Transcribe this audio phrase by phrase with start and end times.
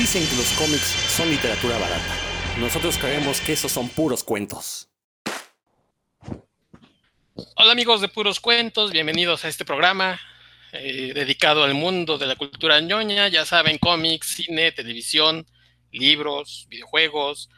[0.00, 2.16] Dicen que los cómics son literatura barata.
[2.58, 4.88] Nosotros creemos que esos son puros cuentos.
[7.54, 10.18] Hola amigos de Puros Cuentos, bienvenidos a este programa
[10.72, 13.28] eh, dedicado al mundo de la cultura ñoña.
[13.28, 15.46] Ya saben, cómics, cine, televisión,
[15.92, 17.50] libros, videojuegos,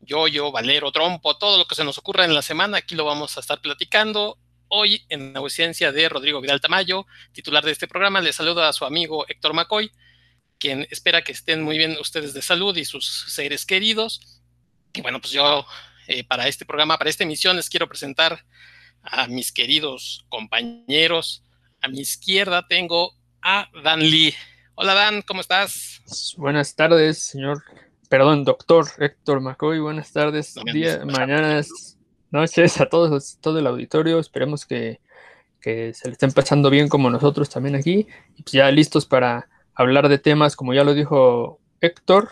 [0.00, 3.38] yoyo, valero, trompo, todo lo que se nos ocurra en la semana, aquí lo vamos
[3.38, 4.36] a estar platicando.
[4.68, 8.84] Hoy, en ausencia de Rodrigo Vidal Tamayo, titular de este programa, le saluda a su
[8.84, 9.90] amigo Héctor McCoy
[10.58, 14.40] quien espera que estén muy bien ustedes de salud y sus seres queridos.
[14.94, 15.66] Y bueno, pues yo
[16.08, 18.44] eh, para este programa, para esta emisión, les quiero presentar
[19.02, 21.44] a mis queridos compañeros.
[21.80, 24.34] A mi izquierda tengo a Dan Lee.
[24.74, 26.34] Hola Dan, ¿cómo estás?
[26.36, 27.62] Buenas tardes, señor,
[28.08, 29.78] perdón, doctor Héctor McCoy.
[29.78, 31.96] Buenas tardes, días, mañanas,
[32.30, 34.18] noches a todos, todo el auditorio.
[34.18, 35.00] Esperemos que,
[35.60, 38.06] que se le estén pasando bien como nosotros también aquí.
[38.36, 42.30] Y pues ya listos para hablar de temas, como ya lo dijo Héctor,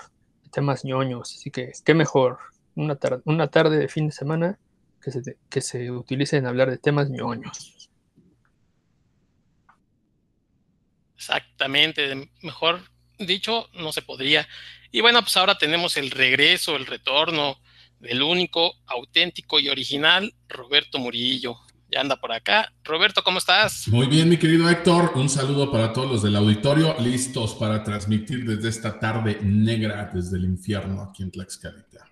[0.51, 1.35] temas ñoños.
[1.35, 2.39] Así que, qué mejor,
[2.75, 4.59] una, una tarde de fin de semana
[5.01, 7.91] que se, que se utilice en hablar de temas ñoños.
[11.15, 12.81] Exactamente, mejor
[13.19, 14.49] dicho, no se podría.
[14.91, 17.59] Y bueno, pues ahora tenemos el regreso, el retorno
[18.01, 21.57] del único, auténtico y original Roberto Murillo
[21.95, 22.73] ya anda por acá.
[22.83, 23.87] Roberto, ¿cómo estás?
[23.87, 25.13] Muy bien, mi querido Héctor.
[25.15, 30.37] Un saludo para todos los del auditorio, listos para transmitir desde esta tarde negra, desde
[30.37, 32.11] el infierno aquí en Tlaxcalita.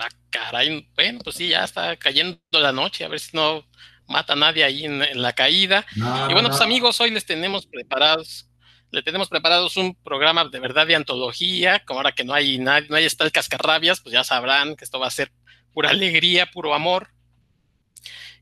[0.00, 3.64] Ah, caray, bueno, pues sí, ya está cayendo la noche, a ver si no
[4.06, 5.84] mata a nadie ahí en, la caída.
[5.94, 8.46] y bueno, pues amigos, hoy les tenemos preparados
[8.90, 12.88] le tenemos preparados un programa de verdad de antología, como ahora que no hay nadie,
[12.88, 15.30] no hay está el cascarrabias, pues ya sabrán que esto va a ser
[15.74, 17.10] pura alegría, puro amor.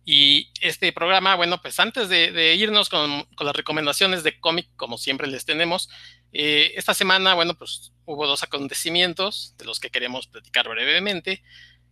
[0.09, 5.27] Y este programa, bueno, pues antes de, irnos con, las recomendaciones de cómic, como siempre
[5.27, 5.91] les tenemos,
[6.33, 11.43] eh, esta semana, bueno, pues hubo dos acontecimientos de los que queremos platicar brevemente.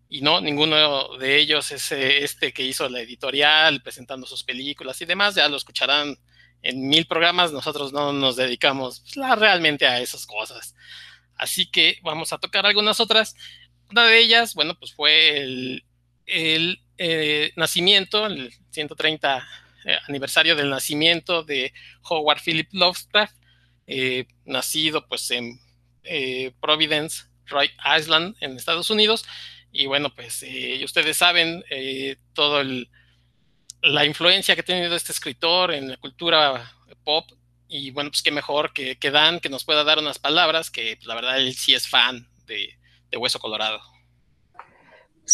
[0.08, 5.02] Y no, ninguno de ellos es eh, este que hizo la editorial presentando sus películas
[5.02, 5.34] y demás.
[5.34, 6.16] Ya lo escucharán
[6.62, 7.50] en mil programas.
[7.50, 10.77] Nosotros no nos dedicamos pues, realmente a esas cosas.
[11.34, 13.34] Así que vamos a tocar algunas otras.
[13.90, 15.83] Una de ellas, bueno, pues fue
[16.27, 19.46] el eh, nacimiento, el 130
[19.84, 21.72] eh, aniversario del nacimiento de
[22.02, 23.34] Howard Philip Lovecraft,
[23.86, 25.60] eh, nacido pues en
[26.60, 29.24] Providence, Rhode Island, en Estados Unidos.
[29.72, 30.44] Y bueno, pues
[30.84, 31.64] ustedes saben
[32.33, 32.62] todo
[33.83, 36.72] la influencia que ha tenido este escritor en la cultura
[37.04, 37.30] pop.
[37.68, 40.96] Y bueno, pues qué mejor que, que Dan, que nos pueda dar unas palabras, que
[40.96, 42.77] pues, la verdad él sí es fan de
[43.16, 43.93] Hueso Colorado.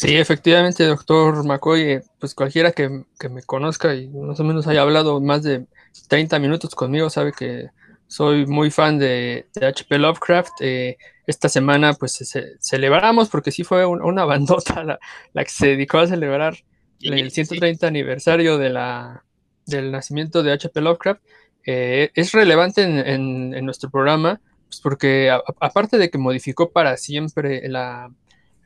[0.00, 4.80] Sí, efectivamente, doctor McCoy, eh, pues cualquiera que, me conozca y más o menos haya
[4.80, 5.66] hablado más de
[6.08, 7.68] 30 minutos conmigo sabe que
[8.06, 10.52] soy muy fan de, HP Lovecraft.
[10.60, 10.96] Eh,
[11.26, 12.18] esta semana pues
[12.60, 14.98] celebramos, porque sí fue una bandota
[15.34, 16.56] la, que se dedicó a celebrar
[17.02, 19.22] el 130 aniversario de la,
[19.66, 21.20] del nacimiento de HP Lovecraft.
[21.66, 25.30] Eh, es relevante en, nuestro programa, pues porque
[25.60, 28.10] aparte de que modificó para siempre la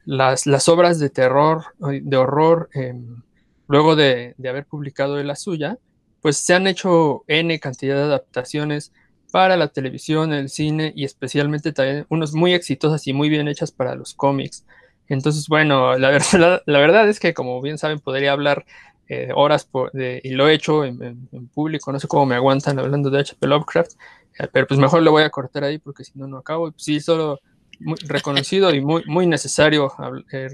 [0.05, 3.23] las, obras de terror, de horror, em,
[3.69, 5.79] luego de, haber publicado la suya,
[6.21, 8.93] pues se han hecho N cantidad de adaptaciones
[9.31, 13.73] para la televisión, el cine y especialmente también unos muy exitosas y muy bien hechas
[13.73, 14.65] para los cómics.
[15.09, 18.65] Entonces, bueno, la verdad, la verdad es que como bien saben, podría hablar
[19.09, 23.21] eh, horas y lo he hecho en, público, no sé cómo me aguantan hablando de
[23.21, 23.93] HP Lovecraft,
[24.39, 26.73] eh, pero pues mejor lo voy a cortar ahí porque si no, no acabo.
[26.77, 27.41] Sí, solo
[27.81, 29.93] muy reconocido y muy, muy necesario
[30.33, 30.49] eh,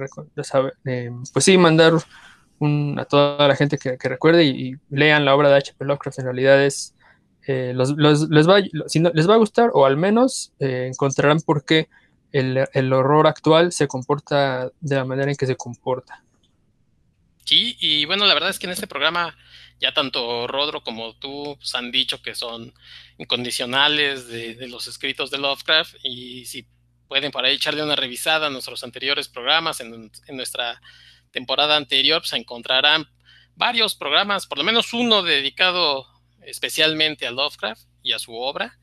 [0.85, 1.95] eh, pues sí, mandar
[2.97, 5.85] a toda la gente que, recuerde y, lean la obra de H.P.
[5.85, 6.19] Lovecraft.
[6.19, 6.95] En realidad es,
[7.47, 11.89] eh, les, va, les va a gustar o al menos encontrarán por qué
[12.33, 16.23] el, horror actual se comporta de la manera en que se comporta.
[17.45, 19.37] Sí, y bueno, la verdad es que en este programa
[19.81, 22.73] ya tanto Rodro como tú pues, han dicho que son
[23.19, 26.67] incondicionales de, los escritos de Lovecraft y si
[27.11, 29.81] pueden por ahí echarle una revisada a nuestros anteriores programas.
[29.81, 30.81] En, nuestra
[31.33, 33.05] temporada anterior pues, encontrarán
[33.57, 36.07] varios programas, por lo menos uno dedicado
[36.47, 38.79] especialmente a Lovecraft y a su obra.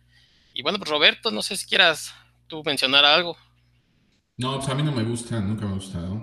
[0.53, 2.13] Y bueno, pues Roberto, no sé si quieras
[2.47, 3.37] tú mencionar algo.
[4.35, 6.15] No, pues a mí no me gusta, nunca me ha gustado.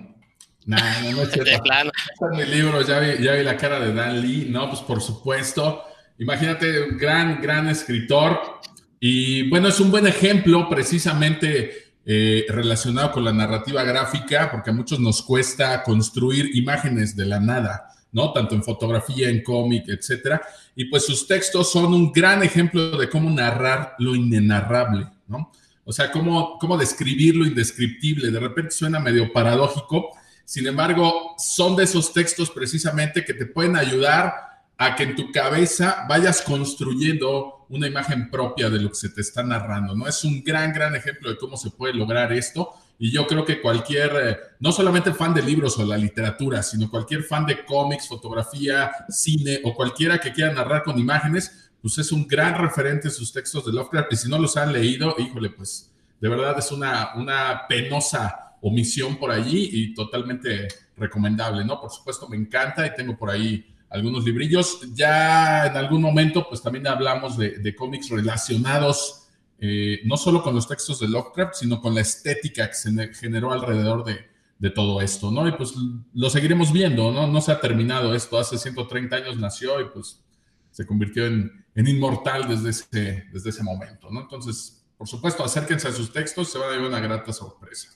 [0.67, 1.63] no, no es cierto.
[1.63, 1.91] plano.
[2.21, 4.49] en mi libro, ya vi, ya vi la cara de Dan Lee.
[4.51, 5.85] No, pues por supuesto.
[6.19, 8.61] Imagínate, un gran, gran escritor.
[9.01, 14.75] Y bueno, es un buen ejemplo precisamente eh, relacionado con la narrativa gráfica, porque a
[14.75, 18.33] muchos nos cuesta construir imágenes de la nada, ¿no?
[18.33, 20.43] Tanto en fotografía, en cómic, etcétera.
[20.77, 25.51] Y pues sus textos son un gran ejemplo de cómo narrar lo inenarrable, ¿no?
[25.85, 28.31] O sea, ¿cómo, cómo describir lo indescriptible?
[28.31, 30.11] De repente suena medio paradójico.
[30.45, 34.35] Sin embargo, son de esos textos precisamente que te pueden ayudar
[34.77, 39.21] a que en tu cabeza vayas construyendo una imagen propia de lo que se te
[39.21, 40.07] está narrando, ¿no?
[40.07, 42.73] Es un gran, gran ejemplo de cómo se puede lograr esto.
[42.99, 46.89] Y yo creo que cualquier, eh, no solamente fan de libros o la literatura, sino
[46.89, 52.13] cualquier fan de cómics, fotografía, cine o cualquiera que quiera narrar con imágenes, pues es
[52.13, 54.13] un gran referente sus textos de Lovecraft.
[54.13, 55.91] Y si no los han leído, híjole, pues
[56.21, 61.81] de verdad es una, una penosa omisión por allí y totalmente recomendable, ¿no?
[61.81, 64.81] Por supuesto, me encanta y tengo por ahí algunos librillos.
[64.93, 70.67] Ya en algún momento, pues también hablamos de, cómics relacionados eh, no solo con los
[70.67, 74.35] textos de Lovecraft, sino con la estética que se generó alrededor de,
[74.75, 75.47] todo esto, ¿no?
[75.47, 75.75] Y pues
[76.15, 77.27] lo seguiremos viendo, ¿no?
[77.27, 78.39] No se ha terminado esto.
[78.39, 80.25] Hace 130 años nació y pues
[80.71, 84.23] se convirtió en, inmortal desde ese, desde ese momento, ¿no?
[84.23, 87.91] Entonces, por supuesto, acérquense a sus textos, se va a dar una grata sorpresa.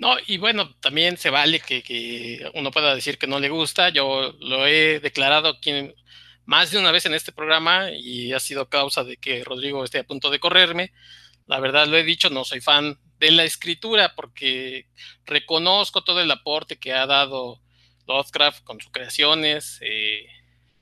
[0.00, 3.90] No, y bueno, también se vale que, uno pueda decir que no le gusta.
[3.90, 5.72] Yo lo he declarado aquí
[6.46, 9.98] más de una vez en este programa y ha sido causa de que Rodrigo esté
[9.98, 10.92] a punto de correrme.
[11.46, 14.88] La verdad lo he dicho, no soy fan de la escritura porque
[15.26, 17.60] reconozco todo el aporte que ha dado
[18.06, 20.26] Lovecraft con sus creaciones eh,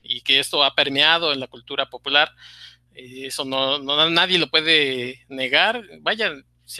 [0.01, 2.33] y que esto ha permeado en la cultura popular.
[2.95, 3.79] Eh, eso no,
[4.09, 5.83] nadie lo puede negar.
[5.99, 6.31] Vaya,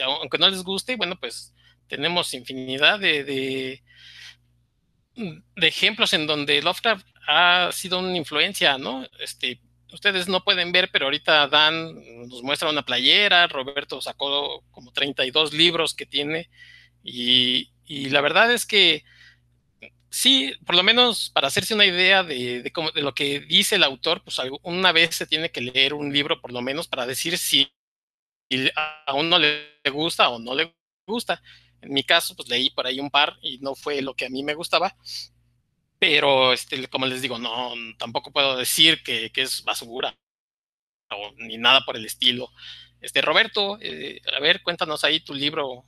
[0.06, 1.52] aunque no les guste, bueno, pues
[1.90, 3.82] tenemos infinidad de, de,
[5.56, 9.06] ejemplos en donde Lovecraft ha sido una influencia, ¿no?
[9.18, 9.60] Este,
[9.92, 15.52] ustedes no pueden ver, pero ahorita Dan nos muestra una playera, Roberto sacó como 32
[15.52, 16.48] libros que tiene
[17.02, 19.02] y, la verdad es que
[20.10, 23.84] sí, por lo menos para hacerse una idea de, de, de, lo que dice el
[23.84, 27.36] autor, pues una vez se tiene que leer un libro por lo menos para decir
[27.36, 27.72] si
[28.76, 30.72] a uno le gusta o no le
[31.06, 31.42] gusta.
[31.82, 34.30] En mi caso, pues leí por ahí un par y no fue lo que a
[34.30, 34.94] mí me gustaba.
[35.98, 40.14] Pero, este, como les digo, no, tampoco puedo decir que, es basura
[41.10, 42.48] o ni nada por el estilo.
[43.00, 45.84] Este, Roberto, eh, a ver, cuéntanos ahí tu libro.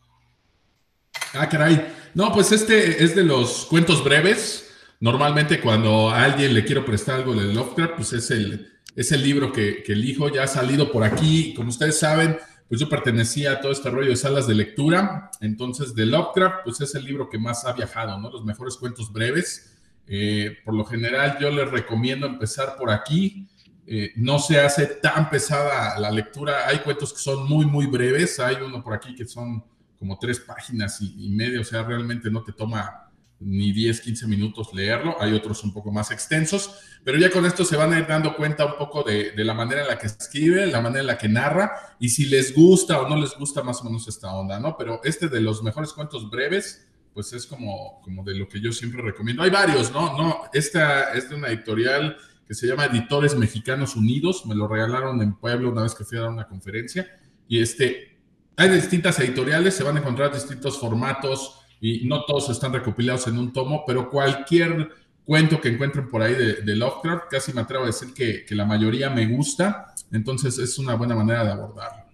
[1.35, 1.95] Ah, caray.
[2.15, 4.71] No, pues este es de los cuentos breves.
[5.01, 9.23] Normalmente cuando a alguien le quiero prestar algo de Lovecraft, pues es el, es el
[9.23, 10.29] libro que, que elijo.
[10.29, 11.55] Ya ha salido por aquí.
[11.55, 12.39] Como ustedes saben,
[12.69, 16.81] pues yo pertenecía a todo este rollo de salas de lectura, entonces de Lovecraft, pues
[16.81, 18.31] es el libro que más ha viajado, ¿no?
[18.31, 19.79] Los mejores cuentos breves.
[20.07, 23.47] Eh, por lo general yo les recomiendo empezar por aquí.
[23.87, 26.67] Eh, no se hace tan pesada la lectura.
[26.67, 28.41] Hay cuentos que son muy, muy breves.
[28.41, 29.65] Hay uno por aquí que son
[29.99, 33.12] como tres páginas y, y medio, o sea, realmente no te toma
[33.45, 37.65] ni 10, 15 minutos leerlo, hay otros un poco más extensos, pero ya con esto
[37.65, 40.67] se van a ir dando cuenta un poco de, la manera en la que escribe,
[40.67, 43.81] la manera en la que narra y si les gusta o no les gusta más
[43.81, 44.77] o menos esta onda, ¿no?
[44.77, 48.73] Pero este de los mejores cuentos breves, pues es como, como de lo que yo
[48.73, 49.43] siempre recomiendo.
[49.43, 50.17] Hay varios, ¿no?
[50.17, 52.17] No, esta es de una editorial
[52.47, 56.19] que se llama Editores Mexicanos Unidos, me lo regalaron en Puebla una vez que fui
[56.19, 57.09] a dar una conferencia
[57.49, 58.19] y este,
[58.57, 63.37] hay distintas editoriales, se van a encontrar distintos formatos, y no todos están recopilados en
[63.37, 64.89] un tomo, pero cualquier
[65.25, 69.11] cuento que encuentren por ahí de, Lovecraft, casi me atrevo a decir que, la mayoría
[69.11, 72.05] me gusta, entonces es una buena manera de abordarlo.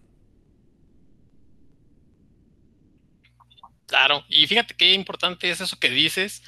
[3.87, 6.43] Claro, y fíjate qué importante es eso que dices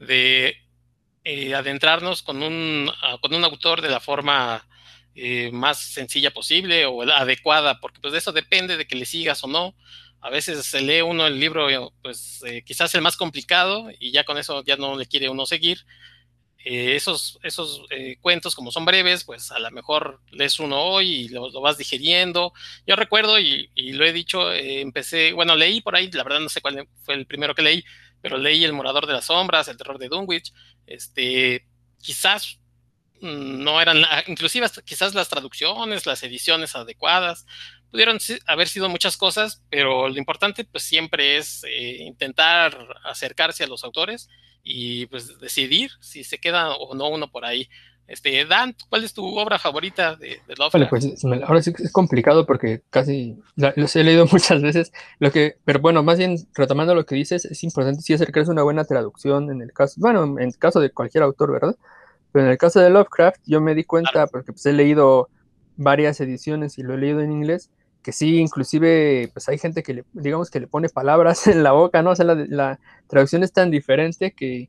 [0.00, 0.56] de
[1.22, 4.66] eh, adentrarnos con un, ah, con un autor de la forma
[5.14, 9.44] eh, más sencilla posible o adecuada, porque pues de eso depende de que le sigas
[9.44, 9.76] o no
[10.28, 11.68] a veces se lee uno el libro,
[12.02, 15.46] pues eh, quizás el más complicado y ya con eso ya no le quiere uno
[15.46, 15.86] seguir.
[16.64, 21.08] Eh, esos esos eh, cuentos, como son breves, pues a lo mejor lees uno hoy
[21.08, 22.52] y lo, vas digeriendo.
[22.86, 26.60] Yo recuerdo, y, lo he dicho, empecé, bueno, leí por ahí, la verdad no sé
[26.60, 27.82] cuál fue el primero que leí,
[28.20, 30.52] pero leí El Morador de las Sombras, El Terror de Dunwich.
[30.86, 31.66] Este,
[32.02, 32.58] quizás
[33.22, 37.46] mm, no eran, inclusive quizás las traducciones, las ediciones adecuadas,
[37.90, 43.68] pudieron haber sido muchas cosas, pero lo importante pues siempre es eh, intentar acercarse a
[43.68, 44.28] los autores
[44.62, 47.68] y pues decidir si se queda o no uno por ahí.
[48.06, 50.88] Este, Dan, ¿cuál es tu obra favorita de, de Lovecraft?
[50.88, 55.80] pues ahora sí es complicado porque casi los he leído muchas veces, lo que, pero
[55.80, 59.50] bueno, más bien retomando lo que dices, es importante sí acercarse a una buena traducción
[59.50, 61.76] en el caso, bueno, en el caso de cualquier autor, ¿verdad?
[62.32, 65.28] Pero en el caso de Lovecraft yo me di cuenta, porque pues he leído
[65.76, 67.70] varias ediciones y lo he leído en inglés,
[68.02, 71.72] que sí, inclusive, pues hay gente que le, digamos que le pone palabras en la
[71.72, 72.10] boca, ¿no?
[72.10, 74.68] O sea, la, traducción es tan diferente que,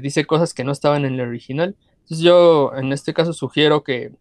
[0.00, 1.76] dice cosas que no estaban en el original.
[2.02, 4.12] Entonces yo, en este caso, sugiero que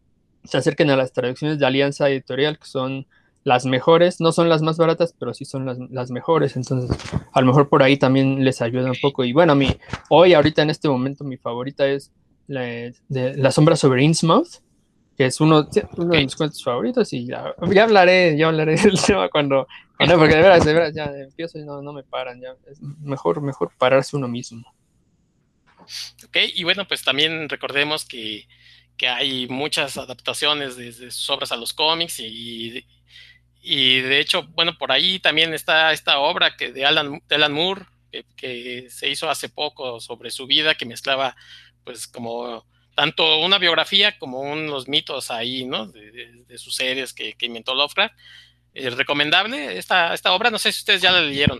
[0.43, 3.07] se acerquen a las traducciones de Alianza Editorial, que son
[3.45, 6.95] las mejores, no son las más baratas, pero sí son las, las, mejores, entonces
[7.31, 9.23] a lo mejor por ahí también les ayuda un poco.
[9.23, 9.77] Y bueno, mi,
[10.09, 12.11] hoy, ahorita en este momento, mi favorita es
[12.47, 14.59] la, la sombra sobre Innsmouth,
[15.21, 18.99] que es uno, uno de mis cuentos favoritos y ya, ya, hablaré, ya hablaré del
[18.99, 22.41] tema cuando, cuando, porque de veras, de veras, ya empiezo y no, no me paran,
[22.41, 24.73] ya es mejor, mejor pararse uno mismo.
[26.25, 28.47] Ok, y bueno, pues también recordemos que,
[28.97, 32.83] que hay muchas adaptaciones de, de, sus obras a los cómics y,
[33.61, 37.53] y de hecho, bueno, por ahí también está esta obra que de Alan, de Alan
[37.53, 37.85] Moore,
[38.35, 41.35] que, se hizo hace poco sobre su vida, que mezclaba
[41.83, 45.87] pues como tanto una biografía como unos mitos ahí, ¿no?
[45.87, 48.13] De, sus series que, inventó Lovecraft.
[48.73, 51.59] Es recomendable esta, esta obra, no sé si ustedes ya la leyeron.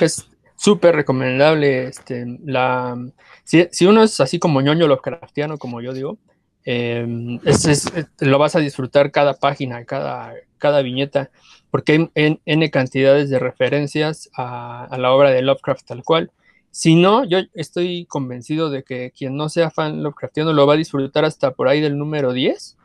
[0.00, 1.84] Es súper recomendable.
[1.84, 2.96] Este, la,
[3.44, 6.18] si, si, uno es así como ñoño Lovecraftiano, como yo digo,
[6.64, 7.06] eh,
[7.44, 11.30] es, lo vas a disfrutar cada página, cada, cada viñeta,
[11.70, 16.30] porque hay N cantidades de referencias a, la obra de Lovecraft tal cual.
[16.70, 20.76] Si no, yo estoy convencido de que quien no sea fan Lovecraftiano lo va a
[20.76, 22.76] disfrutar hasta por ahí del número 10,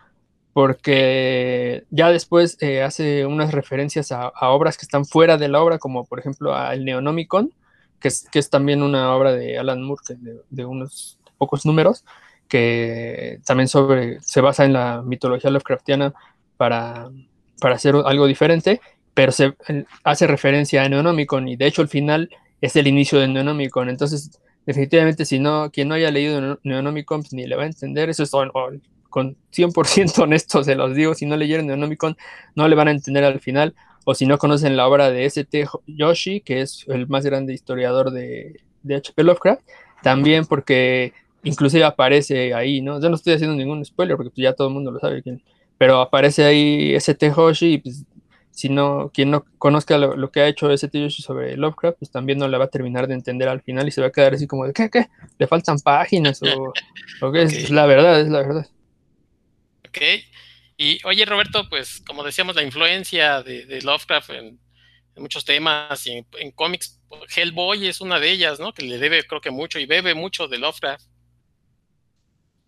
[0.54, 5.78] porque ya después eh, hace unas referencias a, obras que están fuera de la obra,
[5.78, 7.54] como por ejemplo al Neonomicon,
[8.00, 10.02] que es, también una obra de Alan Moore,
[10.50, 12.06] de unos pocos números,
[12.48, 16.14] que también sobre, se basa en la mitología Lovecraftiana
[16.58, 17.10] para,
[17.60, 18.82] para hacer algo diferente,
[19.14, 19.56] pero se
[20.04, 22.30] hace referencia a Neonomicon y de hecho el final
[22.62, 23.90] es el inicio de Neonomicon.
[23.90, 28.10] Entonces, definitivamente, si no, quien no haya leído Neonomicon pues, ni le va a entender,
[28.10, 28.32] eso es
[29.10, 32.18] con 100% honesto se los digo, si no leyeron Neonomicon
[32.56, 35.68] no le van a entender al final, o si no conocen la obra de S.T.
[35.88, 39.24] Yoshi, que es el más grande historiador de, de H.P.
[39.24, 39.62] Lovecraft,
[40.04, 43.02] también porque inclusive aparece ahí, ¿no?
[43.02, 45.24] Yo no estoy haciendo ningún spoiler porque ya todo el mundo lo sabe
[45.78, 48.06] pero aparece ahí ST Hoshi y pues
[48.56, 52.40] si no, quien no conozca lo, que ha hecho ST Hoshi sobre Lovecraft, pues también
[52.40, 54.48] no le va a terminar de entender al final y se va a quedar así
[54.48, 55.08] como de, ¿qué, qué?
[55.38, 56.74] ¿Le faltan páginas o,
[57.22, 57.44] o qué?
[57.44, 58.68] Es la verdad, es la verdad.
[59.90, 59.98] Ok.
[60.78, 64.58] Y oye, Roberto, pues como decíamos, la influencia de, Lovecraft en,
[65.18, 67.02] muchos temas y en, en cómics,
[67.36, 68.74] Hellboy es una de ellas, ¿no?
[68.74, 71.06] Que le debe, creo que mucho y bebe mucho de Lovecraft.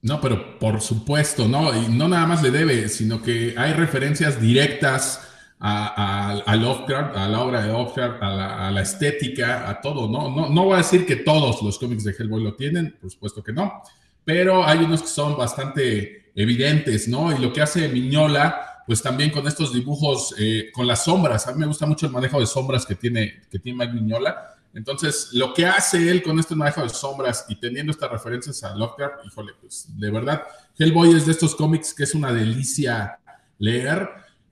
[0.01, 1.73] No, pero por supuesto, ¿no?
[1.73, 5.23] Y no nada más le debe, sino que hay referencias directas
[5.59, 10.29] a, Lovecraft, a la obra de Lovecraft, a la, estética, a todo, ¿no?
[10.29, 10.49] ¿no?
[10.49, 13.53] No voy a decir que todos los cómics de Hellboy lo tienen, por supuesto que
[13.53, 13.81] no,
[14.23, 17.35] pero hay unos que son bastante evidentes, ¿no?
[17.35, 21.53] Y lo que hace Miñola, pues también con estos dibujos, eh, con las sombras, a
[21.53, 25.29] mí me gusta mucho el manejo de sombras que tiene, que tiene Mike Miñola, entonces,
[25.33, 29.25] lo que hace él con este manejo de sombras y teniendo estas referencias a Lovecraft,
[29.25, 30.43] híjole, pues de verdad,
[30.77, 33.19] Hellboy es de estos cómics que es una delicia
[33.57, 34.07] leer.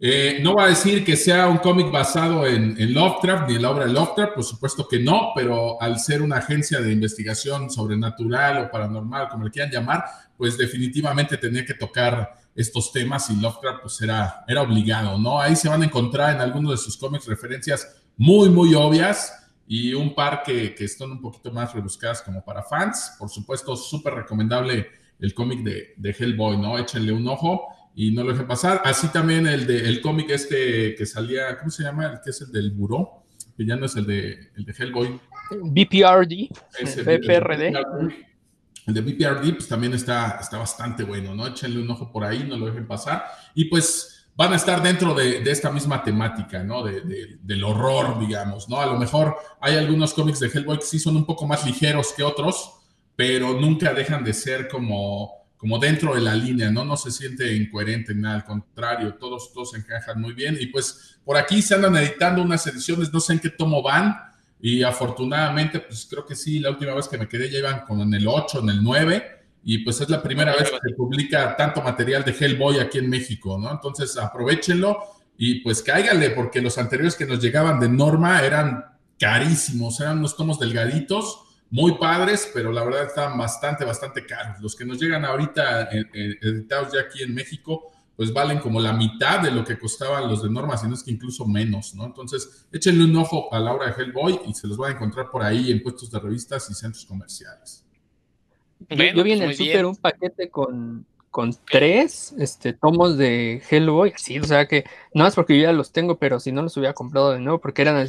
[0.08, 3.72] Eh, no va a decir que sea un cómic basado en, Lovecraft ni en la
[3.72, 8.60] obra de Lovecraft, por supuesto que no, pero al ser una agencia de investigación sobrenatural
[8.60, 10.06] o paranormal, como le quieran llamar,
[10.38, 15.42] pues definitivamente tenía que tocar estos temas y Lovecraft pues era, era obligado, ¿no?
[15.42, 19.34] Ahí se van a encontrar en algunos de sus cómics referencias muy, muy obvias
[19.68, 23.16] y un par que, que están un poquito más rebuscadas como para fans.
[23.18, 24.88] Por supuesto, súper recomendable
[25.20, 26.78] el cómic de, de, Hellboy, ¿no?
[26.78, 28.82] Échenle un ojo y no lo dejen pasar.
[28.84, 32.06] Así también el, de, el cómic este que salía, ¿cómo se llama?
[32.08, 33.24] El que es el del buró,
[33.56, 35.20] que ya no es el de, el de Hellboy.
[35.62, 36.50] BPRD,
[37.06, 37.74] BPRD.
[38.88, 41.48] El de BPRD, pues también está, está bastante bueno, ¿no?
[41.48, 43.26] Échenle un ojo por ahí, no lo dejen pasar.
[43.56, 46.84] Y pues van a estar dentro de, esta misma temática, ¿no?
[46.84, 48.80] De, del horror, digamos, ¿no?
[48.80, 52.14] A lo mejor hay algunos cómics de Hellboy que sí son un poco más ligeros
[52.16, 52.74] que otros,
[53.16, 56.86] pero nunca dejan de ser como, como dentro de la línea, ¿no?
[56.86, 60.56] No se siente incoherente, nada, al contrario, todos, todos encajan muy bien.
[60.62, 64.16] Y pues por aquí se andan editando unas ediciones, no sé en qué tomo van,
[64.62, 68.00] y afortunadamente, pues creo que sí, la última vez que me quedé ya iban con
[68.00, 69.24] en el 8, en el 9,
[69.64, 73.10] y pues es la primera vez que se publica tanto material de Hellboy aquí en
[73.10, 73.72] México, ¿no?
[73.72, 75.00] Entonces aprovechenlo
[75.36, 78.86] y pues cáiganle, porque los anteriores que nos llegaban de Norma eran
[79.20, 84.62] carísimos, eran unos tomos delgaditos, muy padres, pero la verdad estaban bastante, bastante caros.
[84.62, 88.80] Los que nos llegan ahorita eh, eh, editados ya aquí en México, pues valen como
[88.80, 91.96] la mitad de lo que costaban los de Norma, si no es que incluso menos,
[91.96, 92.06] ¿no?
[92.06, 95.30] Entonces, échenle un ojo a la obra de Hellboy y se los van a encontrar
[95.30, 97.86] por ahí en puestos de revistas y centros comerciales
[98.90, 104.14] yo, vi en pues, el súper un paquete con, con tres este, tomos de Hellboy,
[104.16, 106.76] así, o sea que, no más porque yo ya los tengo, pero si no los
[106.78, 108.06] hubiera comprado de nuevo, porque eran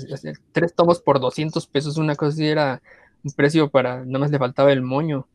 [0.53, 2.83] tres tomos por 200 pesos, una cosa así era
[3.27, 5.29] un precio para, nada más le faltaba el moño.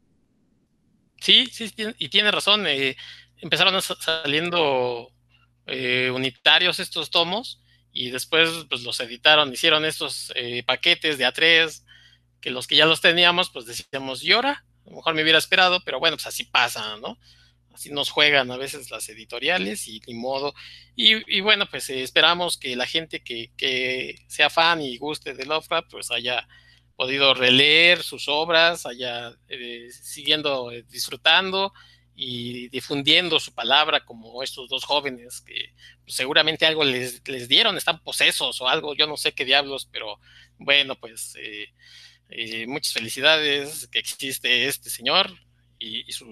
[1.19, 2.95] Sí, sí, y tiene razón, eh,
[3.37, 5.11] empezaron saliendo
[5.67, 11.83] eh, unitarios estos tomos y después pues los editaron, hicieron estos eh, paquetes de A3
[12.39, 15.81] que los que ya los teníamos pues decíamos llora, a lo mejor me hubiera esperado,
[15.83, 17.19] pero bueno, pues así pasa, ¿no?
[17.71, 20.53] Así nos juegan a veces las editoriales y ni modo.
[20.95, 25.89] Y, bueno, pues esperamos que la gente que, que, sea fan y guste de Lovecraft
[25.89, 26.47] pues haya
[27.01, 31.73] podido releer sus obras, haya eh, siguiendo disfrutando
[32.13, 37.75] y difundiendo su palabra como estos dos jóvenes que pues, seguramente algo les, les, dieron,
[37.75, 40.19] están posesos o algo, yo no sé qué diablos, pero
[40.59, 41.73] bueno, pues eh,
[42.29, 45.31] eh, muchas felicidades que existe este señor
[45.79, 46.27] y, sus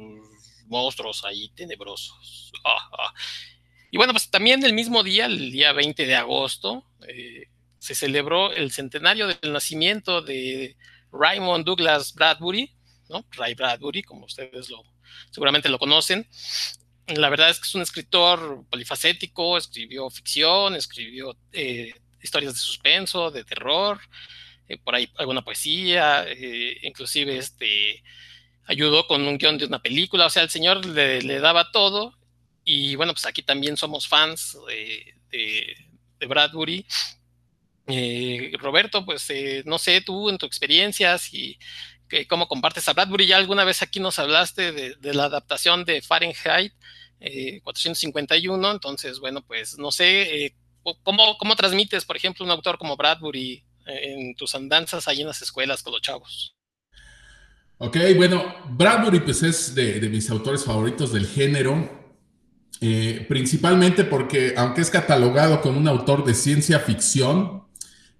[0.68, 2.52] monstruos ahí tenebrosos.
[2.64, 3.14] Ah, ah.
[3.90, 7.48] Y bueno, pues también el mismo día, el día 20 de agosto, eh,
[7.80, 10.76] se celebró el centenario del nacimiento de
[11.12, 12.72] Raymond Douglas Bradbury,
[13.10, 13.26] ¿no?
[13.32, 14.84] Ray Bradbury, como ustedes lo,
[15.32, 16.28] seguramente lo conocen.
[17.08, 23.32] La verdad es que es un escritor polifacético, escribió ficción, escribió eh, historias de suspenso,
[23.32, 24.00] de terror,
[24.68, 28.04] eh, por ahí alguna poesía, eh, inclusive este,
[28.66, 32.14] ayudó con un guion de una película, o sea, el señor le, daba todo.
[32.64, 35.16] Y bueno, pues aquí también somos fans de,
[36.20, 36.86] de, Bradbury.
[38.60, 39.28] Roberto, pues
[39.66, 41.58] no sé, tú en tu experiencia, si
[42.28, 43.28] cómo compartes a Bradbury.
[43.28, 46.74] Ya alguna vez aquí nos hablaste de, la adaptación de Fahrenheit
[47.64, 50.56] 451, eh, entonces, bueno, pues no sé, eh,
[51.04, 55.28] ¿cómo, ¿cómo, transmites, por ejemplo, un autor como Bradbury eh, en tus andanzas ahí en
[55.28, 56.56] las escuelas con los chavos?
[57.78, 61.98] Ok, bueno, Bradbury pues es de, de mis autores favoritos del género,
[63.28, 67.69] principalmente porque aunque es catalogado como un autor de ciencia ficción,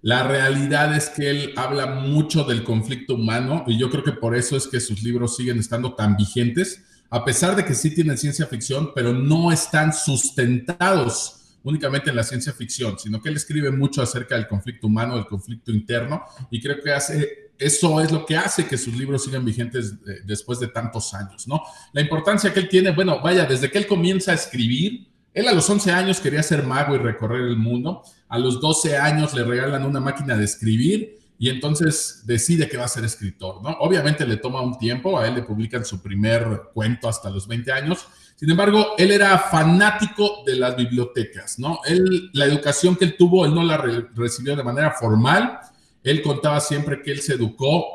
[0.02, 4.34] la realidad es que él habla mucho del conflicto humano y yo creo que por
[4.34, 8.16] eso es que sus libros siguen estando tan vigentes, a pesar de que sí tienen
[8.16, 13.70] ciencia ficción, pero no están sustentados únicamente en la ciencia ficción, sino que él escribe
[13.70, 18.24] mucho acerca del conflicto humano, del conflicto interno, y creo que hace, eso es lo
[18.24, 21.62] que hace que sus libros sigan vigentes eh, después de tantos años, ¿no?
[21.92, 25.52] La importancia que él tiene, bueno, vaya, desde que él comienza a escribir, él a
[25.52, 28.02] los 11 años quería ser mago y recorrer el mundo.
[28.28, 32.84] A los 12 años le regalan una máquina de escribir y entonces decide que va
[32.84, 33.70] a ser escritor, ¿no?
[33.80, 37.72] Obviamente le toma un tiempo, a él le publican su primer cuento hasta los 20
[37.72, 38.06] años.
[38.36, 41.80] Sin embargo, él era fanático de las bibliotecas, ¿no?
[41.86, 43.78] Él, la educación que él tuvo, él no la
[44.14, 45.60] recibió de manera formal.
[46.02, 47.86] Él contaba siempre que él se educó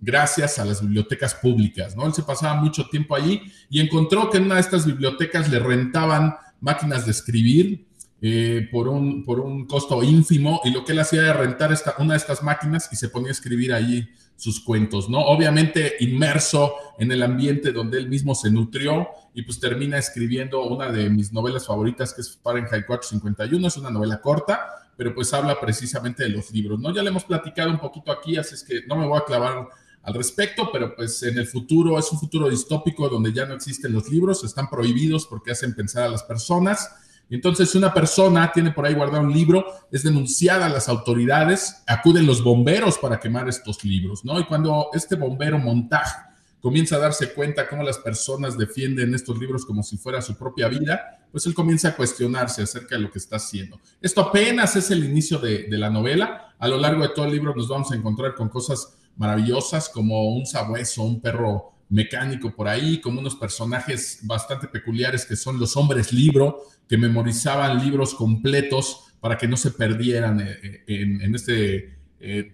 [0.00, 2.06] gracias a las bibliotecas públicas, ¿no?
[2.06, 5.58] Él se pasaba mucho tiempo allí y encontró que en una de estas bibliotecas le
[5.58, 7.86] rentaban máquinas de escribir
[8.22, 11.94] eh, por, un, por un costo ínfimo y lo que él hacía era rentar esta,
[11.98, 15.20] una de estas máquinas y se ponía a escribir allí sus cuentos, ¿no?
[15.20, 20.90] Obviamente inmerso en el ambiente donde él mismo se nutrió y pues termina escribiendo una
[20.90, 24.60] de mis novelas favoritas que es Fahrenheit 451, es una novela corta,
[24.96, 26.94] pero pues habla precisamente de los libros, ¿no?
[26.94, 29.68] Ya le hemos platicado un poquito aquí, así es que no me voy a clavar
[30.04, 33.92] al respecto, pero pues en el futuro es un futuro distópico donde ya no existen
[33.92, 36.90] los libros, están prohibidos porque hacen pensar a las personas.
[37.30, 42.26] Entonces, una persona tiene por ahí guardado un libro, es denunciada a las autoridades, acuden
[42.26, 44.38] los bomberos para quemar estos libros, ¿no?
[44.38, 46.18] Y cuando este bombero montaje
[46.60, 50.68] comienza a darse cuenta cómo las personas defienden estos libros como si fuera su propia
[50.68, 53.80] vida, pues él comienza a cuestionarse acerca de lo que está haciendo.
[54.02, 56.54] Esto apenas es el inicio de la novela.
[56.58, 60.34] A lo largo de todo el libro nos vamos a encontrar con cosas maravillosas como
[60.34, 65.76] un sabueso, un perro mecánico por ahí, como unos personajes bastante peculiares que son los
[65.76, 71.96] hombres libro, que memorizaban libros completos para que no se perdieran eh, eh, en, este
[72.20, 72.52] eh,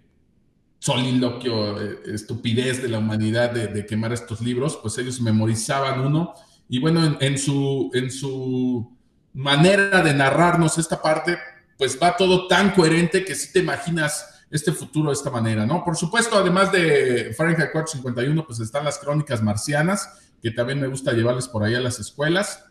[0.79, 6.35] soliloquio, estupidez de la humanidad de, quemar estos libros, pues ellos memorizaban uno.
[6.69, 8.97] Y bueno, en, su, en su
[9.35, 11.39] manera de narrarnos esta parte,
[11.77, 15.85] pues va todo tan coherente que si te imaginas este futuro de esta manera, ¿no?
[15.85, 20.09] Por supuesto, además de Fahrenheit 451, pues están las crónicas marcianas,
[20.43, 22.65] que también me gusta llevarles por ahí a las escuelas,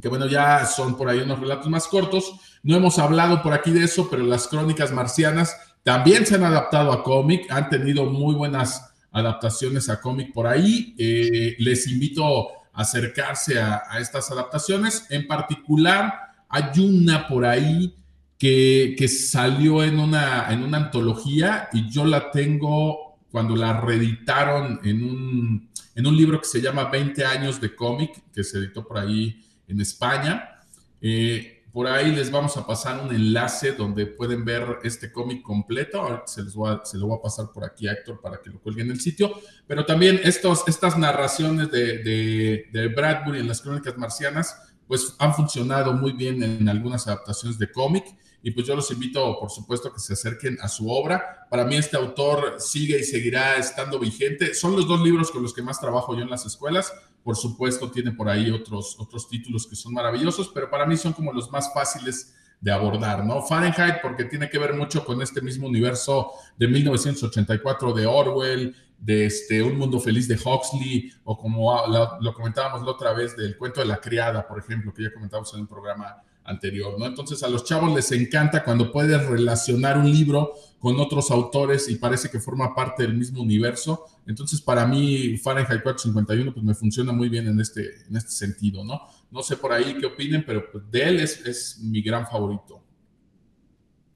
[0.00, 2.32] que bueno, ya son por ahí unos relatos más cortos.
[2.62, 6.92] No hemos hablado por aquí de eso, pero las crónicas marcianas también se han adaptado
[6.92, 10.94] a cómic, han tenido muy buenas adaptaciones a cómic por ahí.
[10.98, 15.06] Eh, les invito a acercarse a, a estas adaptaciones.
[15.10, 16.14] En particular,
[16.48, 17.96] hay una por ahí
[18.38, 25.02] que, salió en una, en una antología y yo la tengo cuando la reeditaron en
[25.02, 28.98] un, en un libro que se llama 20 años de cómic, que se editó por
[28.98, 30.60] ahí en España.
[31.00, 36.22] Eh, por ahí les vamos a pasar un enlace donde pueden ver este cómic completo.
[36.26, 38.82] Se, les se lo voy a pasar por aquí a Héctor para que lo cuelgue
[38.82, 39.32] en el sitio.
[39.66, 45.34] Pero también estos, estas narraciones de, de, de Bradbury en las crónicas marcianas pues han
[45.34, 48.06] funcionado muy bien en algunas adaptaciones de cómic
[48.42, 51.46] y pues yo los invito, por supuesto, que se acerquen a su obra.
[51.50, 54.54] Para mí este autor sigue y seguirá estando vigente.
[54.54, 56.92] Son los dos libros con los que más trabajo yo en las escuelas.
[57.24, 61.12] Por supuesto, tiene por ahí otros, otros títulos que son maravillosos, pero para mí son
[61.12, 63.42] como los más fáciles de abordar, ¿no?
[63.42, 69.26] Fahrenheit porque tiene que ver mucho con este mismo universo de 1984 de Orwell, de
[69.26, 73.80] este, Un Mundo Feliz de Huxley, o como lo, comentábamos la otra vez del cuento
[73.80, 77.06] de la criada, por ejemplo, que ya comentamos en un programa anterior, ¿no?
[77.06, 81.96] Entonces a los chavos les encanta cuando puedes relacionar un libro con otros autores y
[81.96, 84.06] parece que forma parte del mismo universo.
[84.26, 88.84] Entonces para mí Fahrenheit 451 pues me funciona muy bien en este, en este sentido,
[88.84, 89.00] ¿no?
[89.30, 92.82] No sé por ahí qué opinen, pero pues, de él es, es mi gran favorito.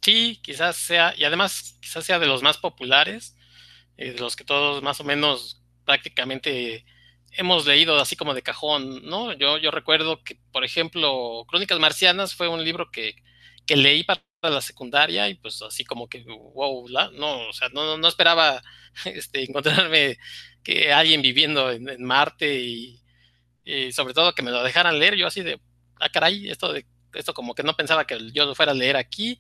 [0.01, 3.37] Sí, quizás sea, y además quizás sea de los más populares,
[3.97, 6.85] eh, de los que todos más o menos prácticamente
[7.33, 9.33] hemos leído así como de cajón, ¿no?
[9.33, 13.17] Yo, yo recuerdo que, por ejemplo, Crónicas Marcianas fue un libro que,
[13.67, 17.97] que leí para la secundaria y pues así como que, wow, no, o sea, no,
[17.97, 18.63] no esperaba
[19.05, 20.19] este, encontrarme
[20.63, 22.99] que alguien viviendo en, Marte y,
[23.93, 25.61] sobre todo que me lo dejaran leer, yo así de,
[26.01, 28.97] ah, caray, esto, de, esto como que no pensaba que yo lo fuera a leer
[28.97, 29.39] aquí.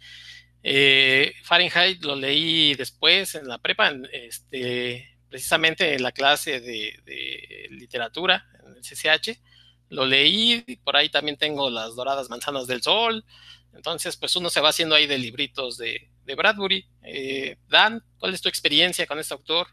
[0.62, 8.44] Eh, Fahrenheit lo leí después en la prepa, este, precisamente en la clase de, literatura,
[8.62, 9.40] en el CCH,
[9.88, 13.24] lo leí, y por ahí también tengo las doradas manzanas del sol,
[13.72, 16.86] entonces pues uno se va haciendo ahí de libritos de, Bradbury.
[17.02, 19.68] Eh, Dan, ¿cuál es tu experiencia con este autor?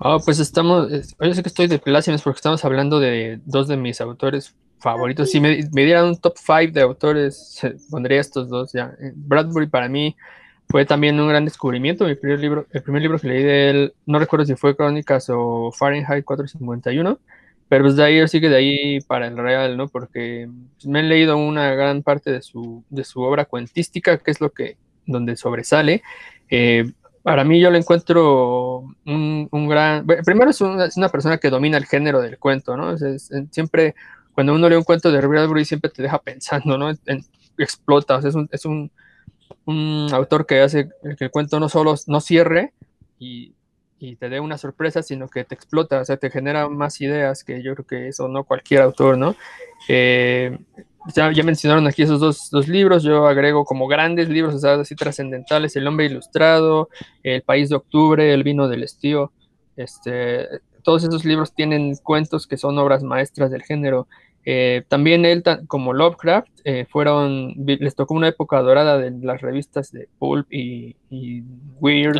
[0.00, 3.76] Oh, pues estamos, yo sé que estoy de plácemes porque estamos hablando de dos de
[3.76, 5.30] mis autores favoritos.
[5.30, 8.92] Si me, me dieran un top 5 de autores, pondría estos dos ya.
[9.00, 10.16] Eh, Bradbury para mí
[10.68, 12.06] fue también un gran descubrimiento.
[12.06, 15.28] Mi primer libro, el primer libro que leí de él, no recuerdo si fue Crónicas
[15.30, 17.18] o Fahrenheit 451,
[17.68, 19.88] pero pues de ahí sigue de ahí para el real, ¿no?
[19.88, 20.48] Porque
[20.84, 24.50] me he leído una gran parte de su, de su obra cuentística, que es lo
[24.50, 26.02] que, donde sobresale.
[26.50, 26.90] Eh,
[27.22, 30.06] para mí yo lo encuentro un, un gran...
[30.06, 32.96] primero es una, persona que domina el género del cuento, ¿no?
[33.50, 33.94] siempre,
[34.34, 36.90] cuando uno lee un cuento de Bradbury, siempre te deja pensando, ¿no?
[37.58, 38.90] explota, o sea, es un, es un
[39.66, 42.72] un autor que hace que el cuento no solo no cierre
[43.18, 43.54] y,
[44.18, 47.62] te dé una sorpresa, sino que te explota, o sea, te genera más ideas que
[47.62, 49.36] yo creo que eso no cualquier autor, ¿no?
[49.88, 50.58] Eh,
[51.14, 54.96] ya, mencionaron aquí esos dos, dos, libros, yo agrego como grandes libros, o sea, así
[54.96, 56.88] trascendentales, El hombre ilustrado,
[57.22, 59.30] El país de octubre, El vino del estío,
[59.76, 60.48] este,
[60.82, 64.08] todos esos libros tienen cuentos que son obras maestras del género.
[64.44, 69.92] Eh, también él, como Lovecraft, eh, fueron, les tocó una época dorada de las revistas
[69.92, 70.96] de Pulp y,
[71.80, 72.18] Weird,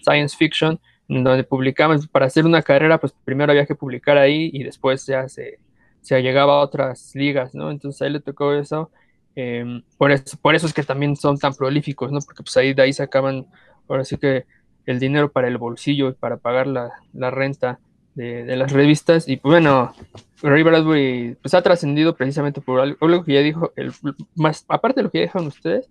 [0.00, 4.62] Science Fiction, donde publicaban, para hacer una carrera, pues primero había que publicar ahí y
[4.62, 5.58] después ya se,
[6.00, 7.70] se llegaba a otras ligas, ¿no?
[7.70, 8.90] Entonces a él le tocó eso.
[9.36, 12.20] Em, por, eso por eso es que también son tan prolíficos, ¿no?
[12.20, 13.46] Porque pues ahí de ahí sacaban,
[13.88, 14.46] ahora sí que
[14.86, 17.80] el dinero para el bolsillo y para pagar la, la renta
[18.14, 19.28] de, las revistas.
[19.28, 19.94] Y bueno,
[20.42, 23.92] Ray Bradbury pues, ha trascendido precisamente por algo, que ya dijo, el,
[24.34, 25.88] más aparte de lo que ya dijeron ustedes,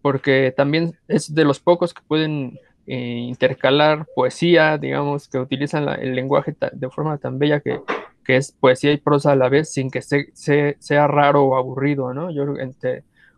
[0.00, 6.14] porque también es de los pocos que pueden eh, intercalar poesía, digamos, que utilizan el
[6.14, 7.80] lenguaje de forma tan bella que,
[8.24, 12.12] que, es poesía y prosa a la vez, sin que se, sea raro o aburrido,
[12.12, 12.30] ¿no?
[12.30, 12.44] Yo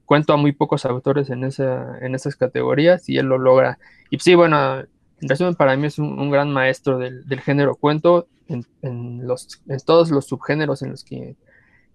[0.04, 3.78] cuento a muy pocos autores en, esa, en esas categorías y él lo logra.
[4.10, 4.84] Y sí, bueno,
[5.24, 10.10] en resumen, para mí es un, gran maestro del, género cuento en, los, en todos
[10.10, 11.34] los subgéneros en los que,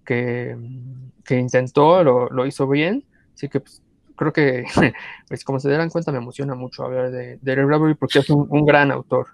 [0.04, 0.58] que,
[1.30, 3.06] intentó, lo, hizo bien.
[3.36, 3.84] Así que pues,
[4.16, 4.66] creo que,
[5.28, 8.66] pues, como se darán cuenta, me emociona mucho hablar de, de Bradbury porque es un,
[8.66, 9.28] gran autor.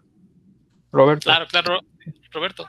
[0.91, 1.23] Roberto.
[1.23, 1.79] Claro, claro,
[2.33, 2.65] Roberto.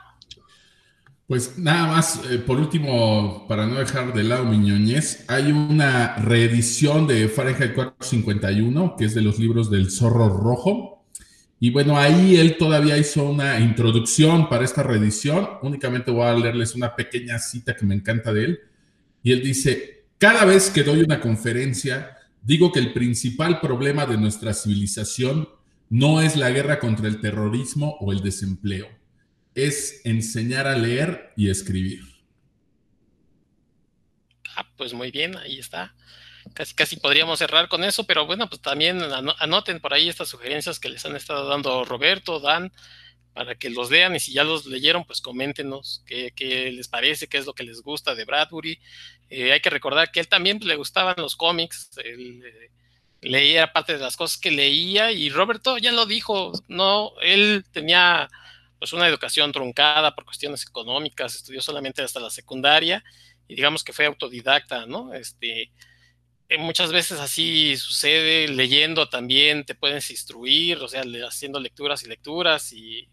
[1.27, 6.15] Pues nada más, eh, por último, para no dejar de lado mi ñoñez, hay una
[6.15, 10.96] reedición de Fahrenheit 451, que es de los libros del Zorro Rojo.
[11.59, 15.49] Y bueno, ahí él todavía hizo una introducción para esta reedición.
[15.63, 18.59] Únicamente voy a leerles una pequeña cita que me encanta de él.
[19.23, 24.17] Y él dice, cada vez que doy una conferencia, digo que el principal problema de
[24.17, 25.49] nuestra civilización
[25.89, 28.87] no es la guerra contra el terrorismo o el desempleo,
[29.55, 32.01] es enseñar a leer y escribir.
[34.55, 35.95] Ah, pues muy bien, ahí está
[36.57, 38.99] casi, casi podríamos cerrar con eso, pero bueno, pues también
[39.39, 42.73] anoten por ahí estas sugerencias que les han estado dando Roberto, Dan,
[43.33, 47.27] para que los lean y si ya los leyeron, pues coméntenos qué, qué les parece,
[47.27, 48.79] qué es lo que les gusta de Bradbury.
[49.29, 52.71] Eh, hay que recordar que él también le gustaban los cómics, él eh,
[53.21, 58.29] leía parte de las cosas que leía y Roberto ya lo dijo, no, él tenía
[58.79, 63.03] pues una educación truncada por cuestiones económicas, estudió solamente hasta la secundaria
[63.47, 65.13] digamos que fue autodidacta, ¿no?
[65.13, 65.71] Este,
[66.57, 72.71] muchas veces así sucede, leyendo también te puedes instruir, o sea, haciendo lecturas y lecturas
[72.71, 73.09] y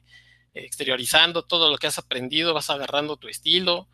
[0.55, 3.88] exteriorizando todo lo que has aprendido, vas agarrando tu estilo.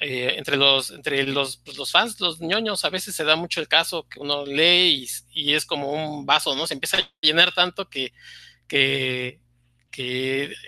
[0.00, 3.60] Eh, entre los, entre los, pues, los, fans, los ñoños, a veces se da mucho
[3.60, 6.66] el caso que uno lee y, es como un vaso, ¿no?
[6.66, 8.12] Se empieza a llenar tanto que,
[8.68, 9.40] que,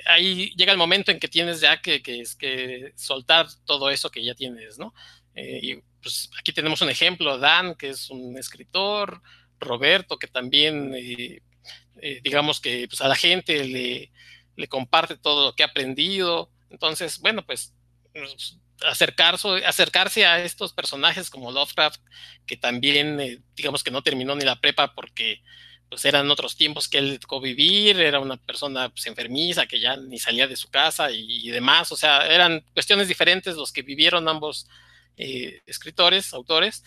[0.07, 4.35] ahí llega el momento en que tienes ya que, que soltar todo eso que ya
[4.35, 4.95] tienes, ¿no?
[5.35, 9.21] Eh, pues aquí tenemos un ejemplo, Dan, que es un escritor,
[9.59, 11.41] Roberto, que también, eh,
[12.23, 14.13] digamos que pues, a la gente le,
[14.55, 16.53] le comparte todo lo que ha aprendido.
[16.71, 17.75] Entonces, bueno, pues
[18.85, 22.01] acercarse, acercarse a estos personajes como Lovecraft,
[22.47, 25.43] que también, eh, digamos que no terminó ni la prepa porque
[25.89, 29.97] pues eran otros tiempos que él tocó vivir, era una persona pues, enfermiza que ya
[29.97, 34.29] ni salía de su casa y, demás, o sea, eran cuestiones diferentes los que vivieron
[34.29, 34.69] ambos
[35.17, 36.83] eh, escritores, autores,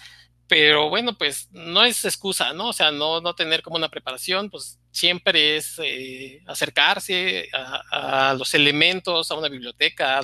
[0.49, 2.69] pero bueno, pues no es excusa, ¿no?
[2.69, 8.55] O sea, no, no tener como una preparación, pues siempre es eh, acercarse a, los
[8.55, 10.21] elementos, a una biblioteca.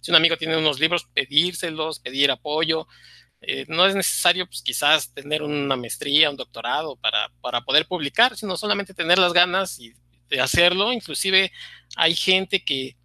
[0.00, 2.88] si un amigo tiene unos libros, pedírselos, pedir apoyo.
[3.40, 8.36] Eh, no es necesario, pues quizás tener una maestría, un doctorado para, para poder publicar,
[8.36, 9.92] sino solamente tener las ganas y
[10.28, 10.92] de hacerlo.
[10.92, 11.52] Inclusive
[11.96, 12.96] hay gente que,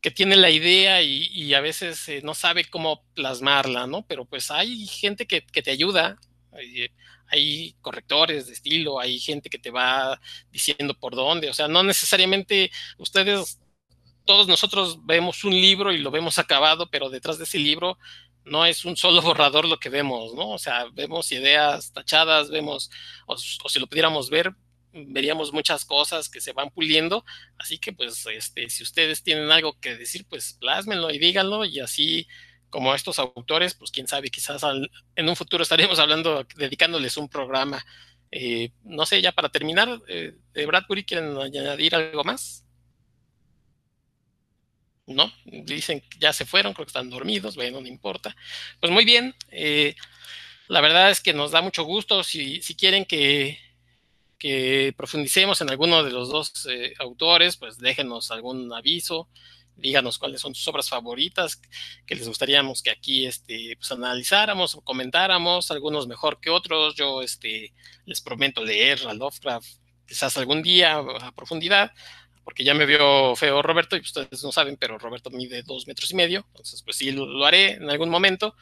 [0.00, 4.06] que tiene la idea y, a veces eh, no sabe cómo plasmarla, ¿no?
[4.06, 6.18] Pero pues hay gente que, te ayuda,
[6.58, 6.90] eh,
[7.26, 11.82] hay correctores de estilo, hay gente que te va diciendo por dónde, o sea, no
[11.82, 13.60] necesariamente ustedes,
[14.24, 17.98] todos nosotros vemos un libro y lo vemos acabado, pero detrás de ese libro
[18.44, 20.50] no es un solo borrador lo que vemos, ¿no?
[20.50, 22.90] O sea, vemos ideas tachadas, vemos,
[23.26, 24.54] o si lo pudiéramos ver,
[24.92, 27.24] veríamos muchas cosas que se van puliendo,
[27.58, 31.80] así que pues este, si ustedes tienen algo que decir, pues plásmenlo y díganlo y
[31.80, 32.26] así
[32.70, 34.62] como estos autores, pues quién sabe, quizás
[35.16, 37.84] en un futuro estaremos hablando, dedicándoles un programa.
[38.30, 42.64] Eh, no sé, ya para terminar, eh, de Bradbury, ¿quieren añadir algo más?
[45.06, 45.32] ¿No?
[45.44, 48.36] Dicen que ya se fueron, creo que están dormidos, bueno, no importa.
[48.78, 49.96] Pues muy bien, eh,
[50.68, 53.58] la verdad es que nos da mucho gusto, si, si quieren que
[54.40, 59.28] que profundicemos en alguno de los dos eh, autores, pues déjenos algún aviso,
[59.76, 61.60] díganos cuáles son sus obras favoritas
[62.06, 66.94] que les gustaríamos que aquí este, pues, analizáramos o comentáramos, algunos mejor que otros.
[66.94, 67.74] Yo este,
[68.06, 69.68] les prometo leer a Lovecraft
[70.06, 71.92] quizás algún día a profundidad,
[72.42, 76.10] porque ya me vio feo Roberto y ustedes no saben, pero Roberto mide dos metros
[76.10, 78.56] y medio, entonces pues sí lo, haré en algún momento.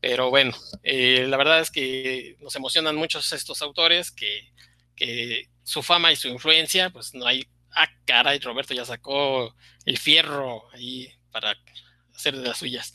[0.00, 0.52] Pero bueno,
[0.82, 4.52] eh, la verdad es que nos emocionan muchos estos autores que
[4.96, 9.54] que su fama y su influencia, pues no hay, ah, caray, Roberto ya sacó
[9.84, 11.54] el fierro ahí para
[12.14, 12.92] hacer de las suyas.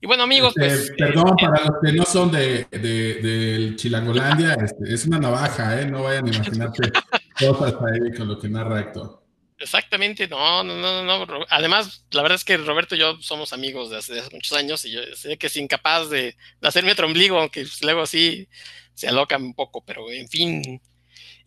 [0.00, 0.92] Y bueno, amigos, este, pues...
[0.96, 5.86] Perdón, eh, para los que no son de, de, Chilangolandia, este, es una navaja, ¿eh?
[5.86, 6.92] No vayan a imaginarte
[7.38, 9.24] cosas ahí con lo que narra Héctor.
[9.58, 11.46] Exactamente, no, no, no, no.
[11.50, 14.92] Además, la verdad es que Roberto y yo somos amigos de hace, muchos años y
[14.92, 18.48] yo sé que es incapaz de, hacerme otro ombligo, aunque luego sí
[18.94, 20.80] se aloca un poco, pero en fin,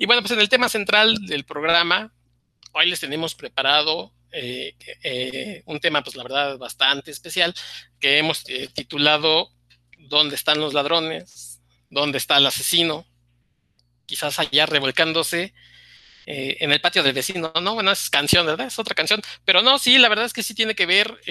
[0.01, 2.11] y bueno, pues en el tema central del programa,
[2.71, 7.53] hoy les tenemos preparado eh, eh, un tema, pues la verdad, bastante especial,
[7.99, 9.51] que hemos eh, titulado
[9.99, 11.61] ¿Dónde están los ladrones?
[11.91, 13.05] ¿Dónde está el asesino?
[14.07, 15.53] Quizás allá revolcándose
[16.25, 17.75] en el patio del vecino, ¿no?
[17.75, 18.65] Bueno, es canción, ¿verdad?
[18.65, 19.21] Es otra canción.
[19.45, 21.21] Pero no, sí, la verdad es que sí tiene que ver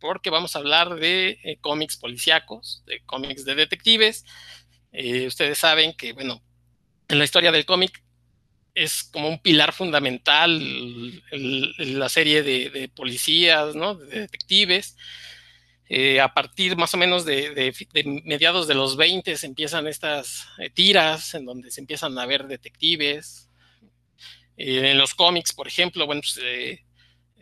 [0.00, 4.26] porque vamos a hablar de cómics policíacos, de cómics de detectives.
[5.26, 6.42] ustedes saben que, bueno,
[7.08, 8.02] en la historia del cómic
[8.74, 11.22] es como un pilar fundamental
[11.78, 13.94] la serie de, policías, ¿no?
[13.94, 14.96] de detectives.
[15.88, 17.74] Eh, a partir más o menos de,
[18.24, 22.46] mediados de los 20 se empiezan estas eh, tiras en donde se empiezan a ver
[22.46, 23.50] detectives.
[24.56, 26.40] Eh, en los cómics, por ejemplo, bueno, pues,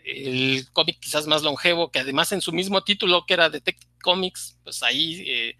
[0.04, 4.58] el cómic quizás más longevo, que además en su mismo título, que era Detective Comics,
[4.64, 5.54] pues ahí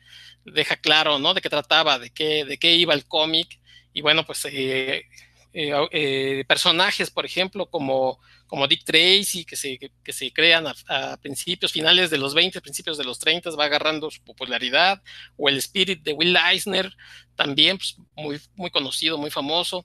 [0.45, 1.35] deja claro, ¿no?
[1.35, 3.60] De qué trataba, de qué, de qué iba el cómic
[3.93, 5.07] y bueno, pues eh,
[5.53, 11.17] eh, eh, personajes, por ejemplo, como, como Dick Tracy, que se, que, se crean a,
[11.17, 15.03] principios, finales de los 20, principios de los 30, va agarrando su popularidad,
[15.37, 16.93] o el Spirit de Will Eisner,
[17.35, 19.85] también pues, muy, muy conocido, muy famoso.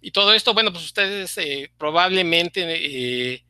[0.00, 1.38] Y todo esto, bueno, pues ustedes
[1.76, 3.42] probablemente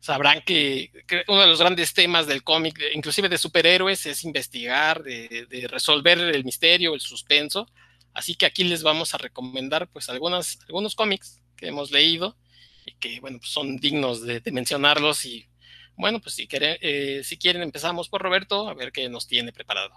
[0.00, 0.90] sabrán que,
[1.28, 6.44] uno de los grandes temas del cómic, inclusive de superhéroes, es investigar, de resolver el
[6.44, 7.66] misterio, el suspenso.
[8.16, 12.34] Así que aquí les vamos a recomendar pues algunas, algunos cómics que hemos leído
[12.86, 15.46] y que bueno, pues, son dignos de, mencionarlos y
[15.96, 19.52] Bueno, pues si quieren, eh, si quieren empezamos por Roberto, a ver qué nos tiene
[19.52, 19.90] preparado.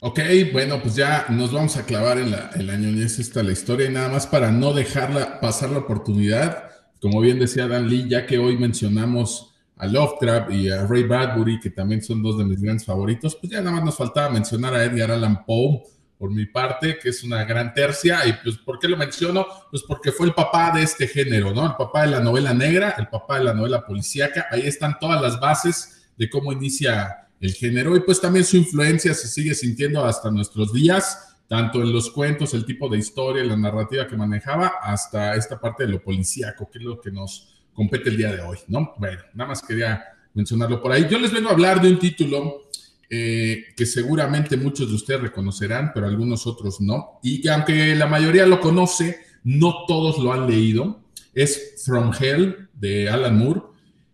[0.00, 0.20] Ok,
[0.52, 3.86] bueno, pues ya nos vamos a clavar en la, en la ñoñez esta la historia
[3.86, 8.26] y nada más para no dejarla pasar la oportunidad, como bien decía Dan Lee, ya
[8.26, 12.60] que hoy mencionamos a Lovecraft y a Ray Bradbury, que también son dos de mis
[12.60, 15.82] grandes favoritos, pues ya nada más nos faltaba mencionar a Edgar Allan Poe,
[16.22, 18.24] por mi parte, que es una gran tercia.
[18.28, 19.44] Y pues, ¿por qué lo menciono?
[19.72, 21.66] Pues porque fue el papá de este género, ¿no?
[21.66, 24.46] El papá de la novela negra, el papá de la novela policíaca.
[24.52, 29.14] Ahí están todas las bases de cómo inicia el género y pues también su influencia
[29.14, 33.56] se sigue sintiendo hasta nuestros días, tanto en los cuentos, el tipo de historia, la
[33.56, 38.10] narrativa que manejaba, hasta esta parte de lo policíaco, que es lo que nos compete
[38.10, 38.94] el día de hoy, ¿no?
[38.98, 40.04] Bueno, nada más quería
[40.34, 41.06] mencionarlo por ahí.
[41.10, 42.68] Yo les vengo a hablar de un título
[43.10, 48.06] eh, que seguramente muchos de ustedes reconocerán, pero algunos otros no, y que aunque la
[48.06, 51.00] mayoría lo conoce, no todos lo han leído.
[51.34, 53.62] Es From Hell de Alan Moore.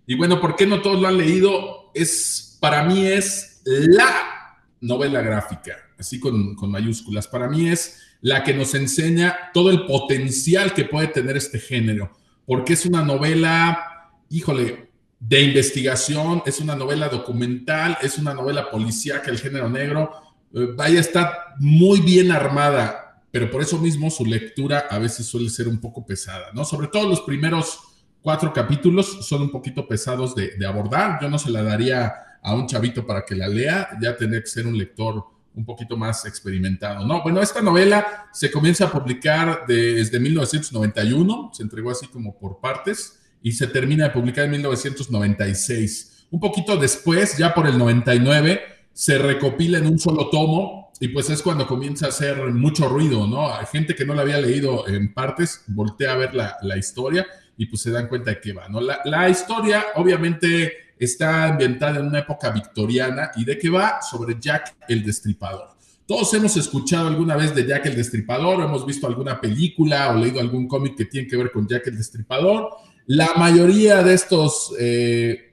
[0.06, 1.90] Y bueno, ¿por qué no todos lo han leído?
[1.94, 7.28] Es para mí es la novela gráfica, así con, mayúsculas.
[7.28, 12.16] Para mí es la que nos enseña todo el potencial que puede tener este género,
[12.48, 19.30] porque es una novela, híjole, de investigación, es una novela documental, es una novela policíaca,
[19.30, 20.12] el género negro,
[20.54, 25.50] eh, vaya, está muy bien armada, pero por eso mismo su lectura a veces suele
[25.50, 26.64] ser un poco pesada, ¿no?
[26.64, 27.80] Sobre todo los primeros
[28.22, 32.54] cuatro capítulos son un poquito pesados de, de abordar, yo no se la daría a
[32.54, 35.22] un chavito para que la lea, ya tiene que ser un lector
[35.58, 37.20] un poquito más experimentado, ¿no?
[37.20, 43.18] Bueno, esta novela se comienza a publicar desde 1991, se entregó así como por partes,
[43.42, 46.26] y se termina de publicar en 1996.
[46.30, 48.60] Un poquito después, ya por el 99,
[48.92, 53.26] se recopila en un solo tomo y pues es cuando comienza a hacer mucho ruido,
[53.26, 53.48] ¿no?
[53.72, 57.66] Gente que no la había leído en partes, voltea a ver la, la historia y
[57.66, 58.80] pues se dan cuenta de qué va, ¿no?
[58.80, 64.36] La, la historia, obviamente está ambientada en una época victoriana y de qué va sobre
[64.40, 65.78] Jack el Destripador.
[66.06, 70.16] Todos hemos escuchado alguna vez de Jack el Destripador, o hemos visto alguna película o
[70.16, 72.70] leído algún cómic que tiene que ver con Jack el Destripador.
[73.06, 75.52] La mayoría de estos eh,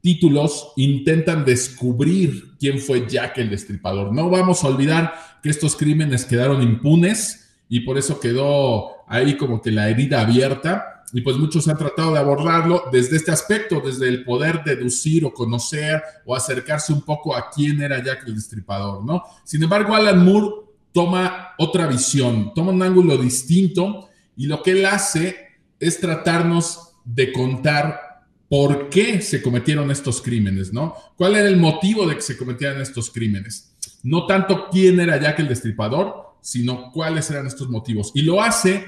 [0.00, 4.12] títulos intentan descubrir quién fue Jack el Destripador.
[4.12, 9.62] No vamos a olvidar que estos crímenes quedaron impunes y por eso quedó ahí como
[9.62, 14.08] que la herida abierta y pues muchos han tratado de abordarlo desde este aspecto, desde
[14.08, 19.04] el poder deducir o conocer o acercarse un poco a quién era Jack el Destripador,
[19.04, 19.22] ¿no?
[19.44, 24.86] Sin embargo, Alan Moore toma otra visión, toma un ángulo distinto y lo que él
[24.86, 25.36] hace
[25.78, 28.12] es tratarnos de contar
[28.48, 30.94] por qué se cometieron estos crímenes, ¿no?
[31.16, 33.74] ¿Cuál era el motivo de que se cometieran estos crímenes?
[34.02, 38.10] No tanto quién era Jack el Destripador, sino cuáles eran estos motivos.
[38.14, 38.84] Y lo hace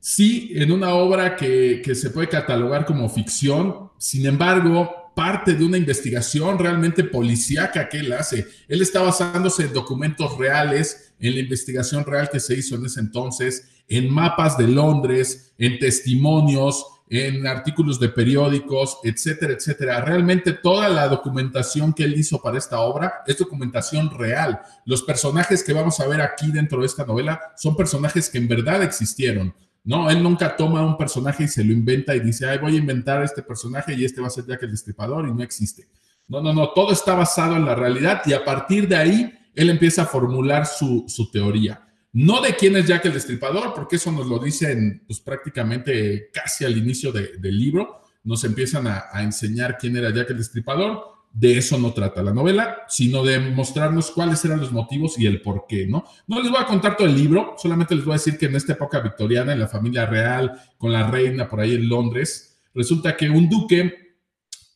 [0.00, 5.76] Sí, en una obra que, se puede catalogar como ficción, sin embargo, parte de una
[5.76, 8.46] investigación realmente policíaca que él hace.
[8.66, 13.00] Él está basándose en documentos reales, en la investigación real que se hizo en ese
[13.00, 20.00] entonces, en mapas de Londres, en testimonios, en artículos de periódicos, etcétera, etcétera.
[20.00, 24.60] Realmente toda la documentación que él hizo para esta obra es documentación real.
[24.86, 28.48] Los personajes que vamos a ver aquí dentro de esta novela son personajes que en
[28.48, 29.52] verdad existieron
[29.84, 32.78] no, él nunca toma un personaje y se lo inventa y dice, ay, voy a
[32.78, 35.88] inventar este personaje y este va a ser Jack el Destripador y no existe.
[36.28, 39.70] No, no, no, todo está basado en la realidad y a partir de ahí él
[39.70, 41.86] empieza a formular su, teoría.
[42.12, 46.64] No de quién es Jack el Destripador, porque eso nos lo dicen pues, prácticamente casi
[46.64, 48.02] al inicio del libro.
[48.22, 52.32] Nos empiezan a, a enseñar quién era Jack el Destripador, de eso no trata la
[52.32, 56.04] novela, sino de mostrarnos cuáles eran los motivos y el por qué, ¿no?
[56.26, 58.56] No les voy a contar todo el libro, solamente les voy a decir que en
[58.56, 63.16] esta época victoriana, en la familia real, con la reina por ahí en Londres, resulta
[63.16, 64.16] que un duque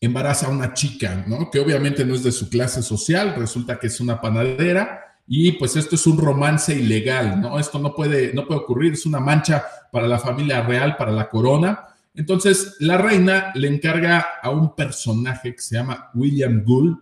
[0.01, 1.51] embaraza a una chica, ¿no?
[1.51, 5.75] Que obviamente no es de su clase social, resulta que es una panadera y pues
[5.75, 7.59] esto es un romance ilegal, ¿no?
[7.59, 11.29] Esto no puede, no puede ocurrir, es una mancha para la familia real, para la
[11.29, 16.97] corona entonces, la reina le encarga a un personaje que se llama William Gould,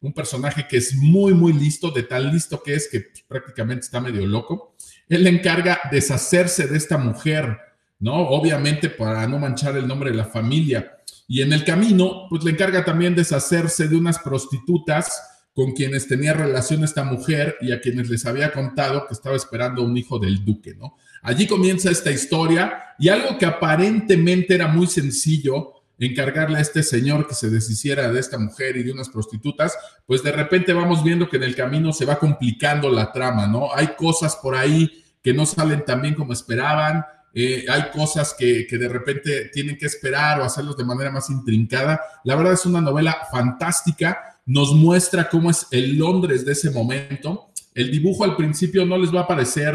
[0.00, 4.00] un personaje que es muy, muy listo, de tal listo que es que prácticamente está
[4.00, 4.74] medio loco.
[5.08, 7.58] Él le encarga deshacerse de esta mujer,
[8.00, 8.14] ¿no?
[8.28, 10.98] Obviamente para no manchar el nombre de la familia.
[11.28, 15.22] Y en el camino, pues le encarga también deshacerse de unas prostitutas
[15.54, 19.82] con quienes tenía relación esta mujer y a quienes les había contado que estaba esperando
[19.82, 20.96] un hijo del duque, ¿no?
[21.22, 27.26] Allí comienza esta historia y algo que aparentemente era muy sencillo, encargarle a este señor
[27.26, 31.28] que se deshiciera de esta mujer y de unas prostitutas, pues de repente vamos viendo
[31.28, 33.74] que en el camino se va complicando la trama, ¿no?
[33.74, 37.04] Hay cosas por ahí que no salen tan bien como esperaban,
[37.34, 41.28] eh, hay cosas que, que, de repente tienen que esperar o hacerlos de manera más
[41.28, 42.00] intrincada.
[42.24, 47.48] La verdad es una novela fantástica, nos muestra cómo es el Londres de ese momento.
[47.74, 49.74] El dibujo al principio no les va a parecer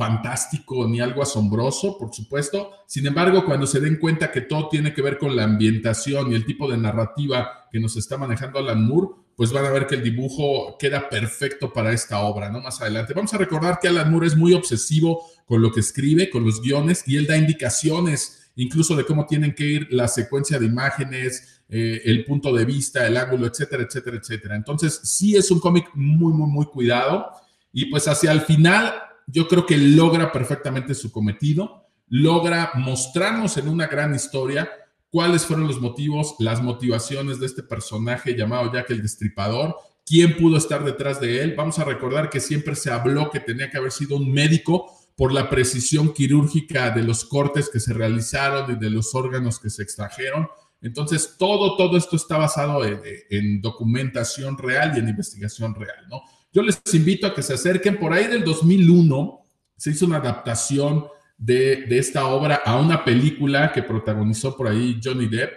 [0.00, 2.70] fantástico ni algo asombroso, por supuesto.
[2.86, 6.34] Sin embargo, cuando se den cuenta que todo tiene que ver con la ambientación y
[6.34, 9.96] el tipo de narrativa que nos está manejando Alan Moore, pues van a ver que
[9.96, 12.62] el dibujo queda perfecto para esta obra, ¿no?
[12.62, 13.12] Más adelante.
[13.12, 16.62] Vamos a recordar que Alan Moore es muy obsesivo con lo que escribe, con los
[16.62, 21.62] guiones, y él da indicaciones incluso de cómo tienen que ir la secuencia de imágenes,
[21.68, 24.56] eh, el punto de vista, el ángulo, etcétera, etcétera, etcétera.
[24.56, 27.32] Entonces, sí es un cómic muy, muy, muy cuidado.
[27.70, 28.94] Y pues hacia el final
[29.30, 34.68] yo creo que logra perfectamente su cometido, logra mostrarnos en una gran historia
[35.10, 39.76] cuáles fueron los motivos, las motivaciones de este personaje llamado Jack el Destripador,
[40.06, 41.54] quién pudo estar detrás de él.
[41.56, 45.32] Vamos a recordar que siempre se habló que tenía que haber sido un médico por
[45.32, 49.82] la precisión quirúrgica de los cortes que se realizaron y de los órganos que se
[49.82, 50.48] extrajeron.
[50.80, 56.22] Entonces, todo, todo esto está basado en, en documentación real y en investigación real, ¿no?
[56.52, 57.98] Yo les invito a que se acerquen.
[57.98, 59.46] Por ahí del 2001
[59.76, 61.06] se hizo una adaptación
[61.38, 65.52] de, esta obra a una película que protagonizó por ahí Johnny Depp.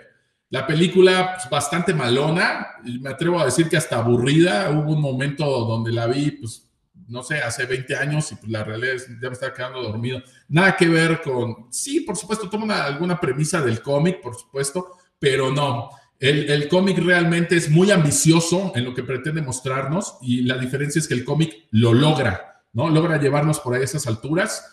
[0.50, 4.70] La película pues, bastante malona, me atrevo a decir que hasta aburrida.
[4.70, 6.70] Hubo un momento donde la vi, pues,
[7.08, 10.22] no sé, hace 20 años y pues la realidad ya me estaba quedando dormido.
[10.48, 15.52] Nada que ver con, sí, por supuesto, toma alguna premisa del cómic, por supuesto, pero
[15.52, 15.90] no.
[16.24, 21.08] El, cómic realmente es muy ambicioso en lo que pretende mostrarnos y la diferencia es
[21.10, 22.90] que el cómic lo logra, ¿no?
[22.90, 24.64] Logra llevarnos por ahí a esas alturas.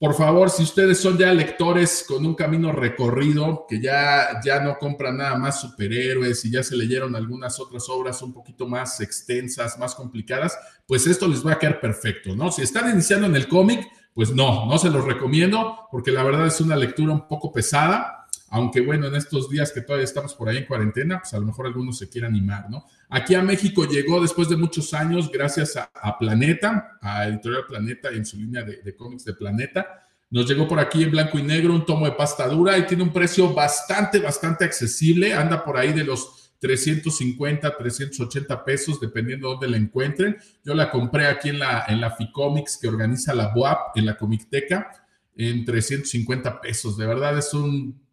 [0.00, 4.78] Por favor, si ustedes son ya lectores con un camino recorrido, que ya, ya no
[4.78, 9.78] compran nada más superhéroes y ya se leyeron algunas otras obras un poquito más extensas,
[9.78, 12.50] más complicadas, pues esto les va a quedar perfecto, ¿no?
[12.50, 16.48] Si están iniciando en el cómic, pues no, no se los recomiendo porque la verdad
[16.48, 18.19] es una lectura un poco pesada
[18.50, 21.46] aunque bueno, en estos días que todavía estamos por ahí en cuarentena, pues a lo
[21.46, 22.84] mejor algunos se quieren animar, ¿no?
[23.08, 28.26] Aquí a México llegó después de muchos años gracias a, Planeta, a Editorial Planeta en
[28.26, 30.04] su línea de, cómics de Planeta.
[30.30, 33.04] Nos llegó por aquí en blanco y negro un tomo de pasta dura y tiene
[33.04, 35.32] un precio bastante, bastante accesible.
[35.32, 40.36] Anda por ahí de los 350, 380 pesos, dependiendo de dónde la encuentren.
[40.64, 44.16] Yo la compré aquí en la, en la Ficomics que organiza la BOAP, en la
[44.16, 44.90] Comicteca,
[45.36, 46.96] en 350 pesos.
[46.96, 48.09] De verdad es un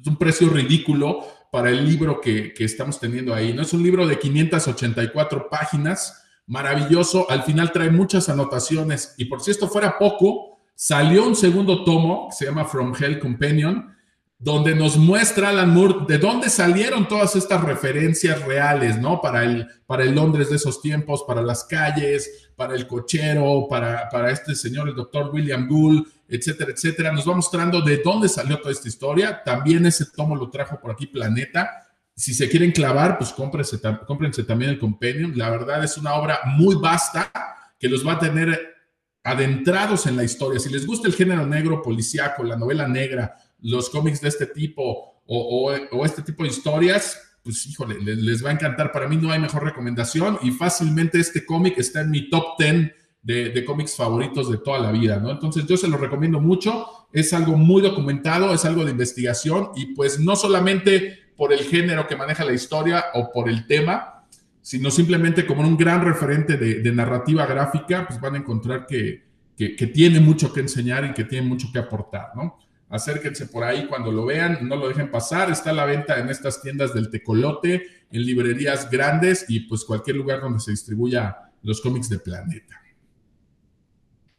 [0.00, 3.52] es un precio ridículo para el libro que, estamos teniendo ahí.
[3.52, 3.62] ¿no?
[3.62, 7.30] Es un libro de 584 páginas, maravilloso.
[7.30, 9.14] Al final trae muchas anotaciones.
[9.18, 13.18] Y por si esto fuera poco, salió un segundo tomo que se llama From Hell
[13.18, 13.94] Companion,
[14.38, 19.20] donde nos muestra Alan Moore de dónde salieron todas estas referencias reales, ¿no?
[19.20, 24.08] Para el, para el Londres de esos tiempos, para las calles, para el cochero, para,
[24.08, 27.12] para este señor, el doctor William Gould, etcétera, etcétera.
[27.12, 29.42] Nos va mostrando de dónde salió toda esta historia.
[29.44, 31.86] También ese tomo lo trajo por aquí Planeta.
[32.14, 35.32] Si se quieren clavar, pues cómprense, cómprense también el Compendium.
[35.34, 37.30] La verdad es una obra muy vasta
[37.78, 38.76] que los va a tener
[39.24, 40.60] adentrados en la historia.
[40.60, 45.22] Si les gusta el género negro, policíaco, la novela negra, los cómics de este tipo
[45.26, 48.92] o, este tipo de historias, pues híjole, les, va a encantar.
[48.92, 52.99] Para mí no hay mejor recomendación y fácilmente este cómic está en mi top 10
[53.22, 55.30] de, cómics favoritos de toda la vida, ¿no?
[55.30, 59.94] Entonces yo se lo recomiendo mucho, es algo muy documentado, es algo de investigación y
[59.94, 64.24] pues no solamente por el género que maneja la historia o por el tema,
[64.62, 69.24] sino simplemente como un gran referente de, narrativa gráfica, pues van a encontrar que,
[69.56, 72.58] que, tiene mucho que enseñar y que tiene mucho que aportar, ¿no?
[72.88, 76.28] Acérquense por ahí cuando lo vean, no lo dejen pasar, está a la venta en
[76.28, 81.80] estas tiendas del Tecolote, en librerías grandes y pues cualquier lugar donde se distribuya los
[81.80, 82.80] cómics de Planeta.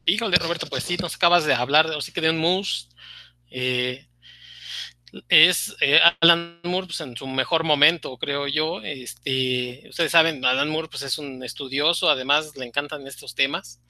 [0.05, 2.87] Híjole, Roberto, pues sí, nos acabas de hablar, así que de un moose.
[3.49, 4.07] Eh,
[5.27, 8.81] es eh, Alan Moore pues, en su mejor momento, creo yo.
[8.81, 13.81] Este, ustedes saben, Alan Moore pues, es un estudioso, además le encantan estos temas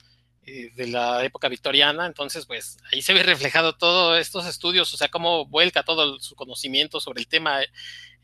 [0.44, 4.96] eh, de la época victoriana, entonces pues ahí se ve reflejado todos estos estudios, o
[4.96, 7.60] sea, cómo vuelca todo su conocimiento sobre el tema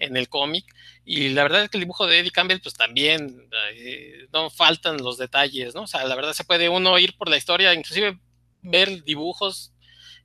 [0.01, 0.65] en el cómic.
[1.05, 4.97] Y la verdad es que el dibujo de Eddie Campbell, pues también eh, no faltan
[4.97, 5.83] los detalles, ¿no?
[5.83, 8.19] O sea, la verdad se puede uno ir por la historia, inclusive
[8.63, 9.73] ver dibujos,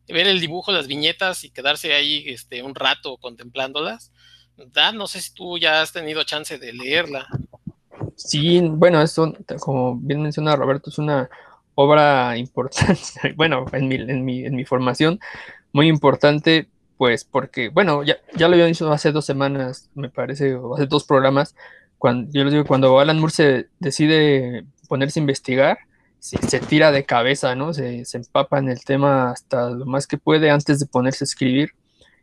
[0.07, 4.11] ver el dibujo, las viñetas y quedarse ahí este, un rato contemplándolas.
[4.93, 7.27] No sé si tú ya has tenido chance de leerla.
[8.15, 11.29] Sí, bueno, esto, como bien menciona Roberto, es una
[11.75, 15.19] obra importante, bueno, en mi, en mi, en mi formación,
[15.71, 16.67] muy importante
[16.97, 20.85] pues porque, bueno, ya, ya lo había dicho hace dos semanas, me parece, o hace
[20.85, 21.55] dos programas,
[21.97, 25.79] cuando, yo les digo, cuando Alan Moore se decide ponerse a investigar,
[26.19, 27.73] se, tira de cabeza, ¿no?
[27.73, 31.27] Se, se, empapa en el tema hasta lo más que puede antes de ponerse a
[31.27, 31.71] escribir.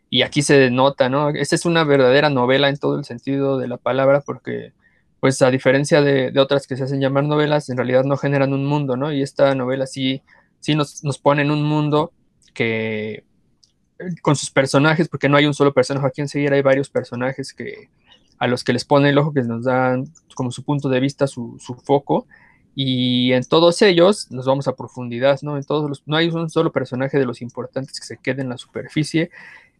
[0.08, 1.28] Y aquí se denota, ¿no?
[1.28, 4.72] Esta es una verdadera novela en todo el sentido de la palabra, porque,
[5.20, 8.66] pues, a diferencia de, otras que se hacen llamar novelas, en realidad no generan un
[8.66, 9.12] mundo, ¿no?
[9.12, 10.22] Y esta novela sí,
[10.60, 12.12] sí nos, nos pone en un mundo
[12.54, 13.24] que,
[14.22, 17.90] con sus personajes, porque no hay un solo personaje, aquí enseguida hay varios personajes que,
[18.38, 21.26] a los que les pone el ojo, que nos dan como su punto de vista,
[21.26, 22.26] su, su foco,
[22.74, 25.56] y en todos ellos nos vamos a profundidad, ¿no?
[25.56, 28.48] En todos los, no hay un solo personaje de los importantes que se quede en
[28.48, 29.30] la superficie.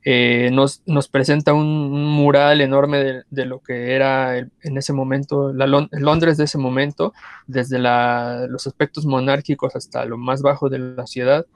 [0.05, 5.67] Eh, nos, nos, presenta un, mural enorme de, lo que era en ese momento, la
[5.67, 7.13] Londres de ese momento,
[7.47, 11.47] desde la, los aspectos monárquicos hasta lo más bajo de la ciudad.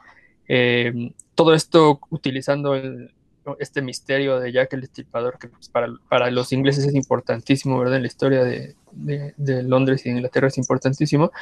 [0.46, 3.12] Eh, todo esto utilizando el,
[3.58, 7.96] este misterio de Jack el Destripador, que pues, para, para, los ingleses es importantísimo, ¿verdad?
[7.96, 11.32] En la historia de, de, Londres y de Inglaterra es importantísimo.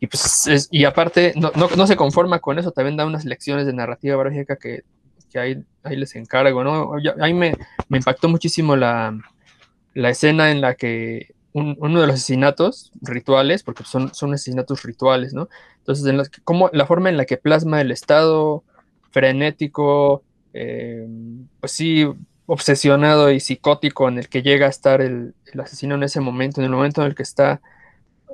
[0.00, 3.66] Y, pues y aparte, no, no, no, se conforma con eso, también da unas lecciones
[3.66, 4.82] de narrativa bárgica que,
[5.28, 6.92] que ahí, ahí, les encargo, ¿no?
[7.20, 7.54] Ahí me,
[7.88, 9.18] me impactó muchísimo la,
[9.94, 15.34] la, escena en la que uno de los asesinatos rituales, porque son, son asesinatos rituales,
[15.34, 15.48] ¿no?
[15.78, 18.62] Entonces, en los, como, la forma en la que plasma el estado
[19.10, 20.22] frenético,
[20.52, 21.06] eh,
[21.60, 22.06] pues sí,
[22.46, 26.64] obsesionado y psicótico en el que llega a estar el, asesino en ese momento, en
[26.66, 27.60] el momento en el que está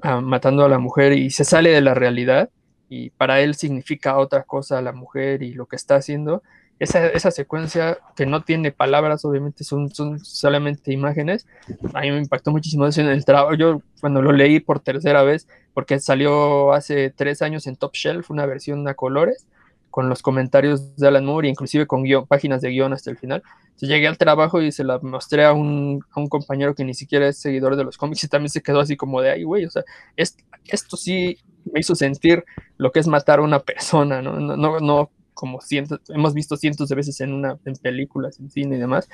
[0.03, 2.51] ah, matando a la mujer y se sale de la realidad
[2.89, 6.43] y para él significa otra cosa la mujer y lo que está haciendo.
[6.81, 11.47] Esa, esa secuencia que no tiene palabras, obviamente son, son solamente imágenes,
[11.95, 13.55] a mí me impactó muchísimo eso en el trabajo.
[13.55, 18.31] Yo cuando lo leí por tercera vez, porque salió hace tres años en Top Shelf,
[18.31, 19.47] una versión a colores,
[19.95, 23.45] con los comentarios de Alan Moore, inclusive con páginas de guion hasta el final.
[23.67, 26.95] Entonces llegué al trabajo y se la mostré a un, a un, compañero que ni
[26.95, 29.67] siquiera es seguidor de los cómics y también se quedó así como de, ay, güey,
[29.67, 29.85] o sea,
[30.17, 31.39] esto sí
[31.73, 32.45] me hizo sentir
[32.77, 34.41] lo que es matar a una persona, ¿no?
[34.41, 38.51] No, no, no como cientos, hemos visto cientos de veces en, una, en películas, en
[38.51, 39.09] cine y demás.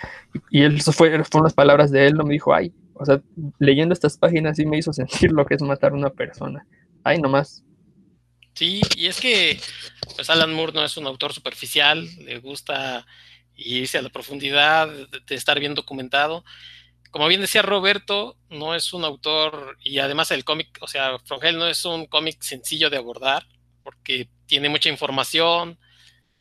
[0.51, 3.21] Y, y eso fue, fueron las palabras de él, no me dijo, ay, o sea,
[3.59, 6.66] leyendo estas páginas sí me hizo sentir lo que es matar a una persona.
[7.03, 7.64] Ay, nomás.
[8.55, 9.59] Sí, y es que
[10.16, 13.07] pues Alan Moore no es un autor superficial, le gusta
[13.55, 16.45] irse a la profundidad de, estar bien documentado.
[17.11, 21.59] Como bien decía Roberto, no es un autor, y además el cómic, o sea, Frongel
[21.59, 23.47] no es un cómic sencillo de abordar,
[23.83, 25.79] porque tiene mucha información,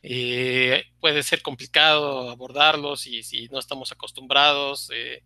[0.02, 4.90] eh, puede ser complicado abordarlos y si no estamos acostumbrados.
[4.94, 5.22] Eh,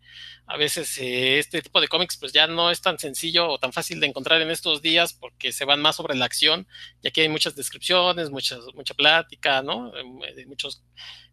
[0.46, 3.72] a veces eh, este tipo de cómics pues ya no es tan sencillo o tan
[3.72, 6.66] fácil de encontrar en estos días porque se van más sobre la acción,
[7.02, 9.96] ya que hay muchas descripciones, muchas, mucha plática, ¿no?
[9.96, 10.82] Em, de muchos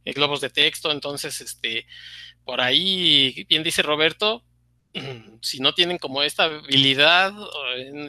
[0.06, 0.92] globos de texto.
[0.92, 1.88] Entonces, este,
[2.46, 4.46] por ahí, bien dice Roberto,
[5.42, 7.34] si no tienen como esta habilidad,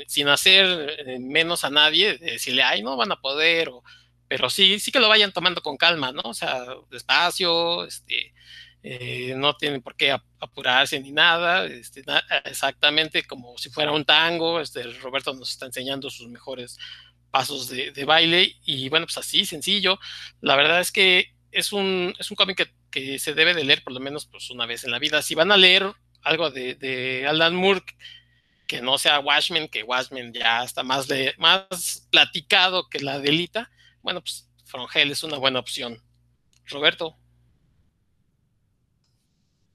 [0.06, 3.70] sin hacer menos a nadie, de decirle, ay, no van a poder,
[4.32, 6.22] pero sí, sí que lo vayan tomando con calma, ¿no?
[6.24, 8.32] O sea, despacio, este,
[8.82, 12.02] eh, no tienen por qué apurarse ni nada, este,
[12.46, 16.78] exactamente como si fuera un tango, este, Roberto nos está enseñando sus mejores
[17.30, 19.98] pasos de, baile y bueno, pues así, sencillo.
[20.40, 23.92] La verdad es que es un, es un cómic que, se debe de leer por
[23.92, 25.20] lo menos pues una vez en la vida.
[25.20, 27.82] Si van a leer algo de, de Alan Moore,
[28.66, 33.70] que no sea Watchmen, que Watchmen ya está más, de, más platicado que la delita,
[34.02, 35.98] bueno, pues Frongel es una buena opción.
[36.66, 37.16] Roberto.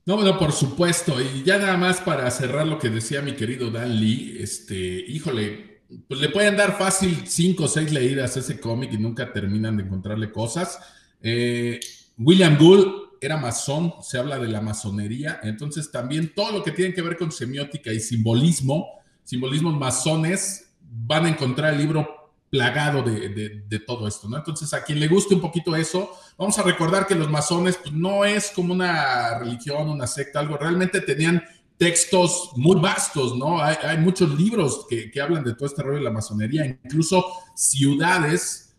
[0.06, 1.20] No, bueno, por supuesto.
[1.22, 5.82] Y ya nada más para cerrar lo que decía mi querido Dan Lee, este, híjole,
[6.08, 9.78] pues le pueden dar fácil cinco o seis leídas a ese cómic y nunca terminan
[9.78, 10.80] de encontrarle cosas.
[11.22, 11.80] Eh,
[12.18, 16.94] William Gould era masón, se habla de la masonería, entonces también todo lo que tiene
[16.94, 22.17] que ver con semiótica y simbolismo, simbolismos masones, van a encontrar el libro
[22.50, 24.38] plagado de, todo esto, ¿no?
[24.38, 27.94] Entonces, a quien le guste un poquito eso, vamos a recordar que los masones pues,
[27.94, 31.44] no es como una religión, una secta, algo, realmente tenían
[31.78, 33.62] textos muy vastos, ¿no?
[33.62, 37.24] Hay, muchos libros que, que, hablan de todo este rollo de la masonería, incluso
[37.56, 38.76] ciudades,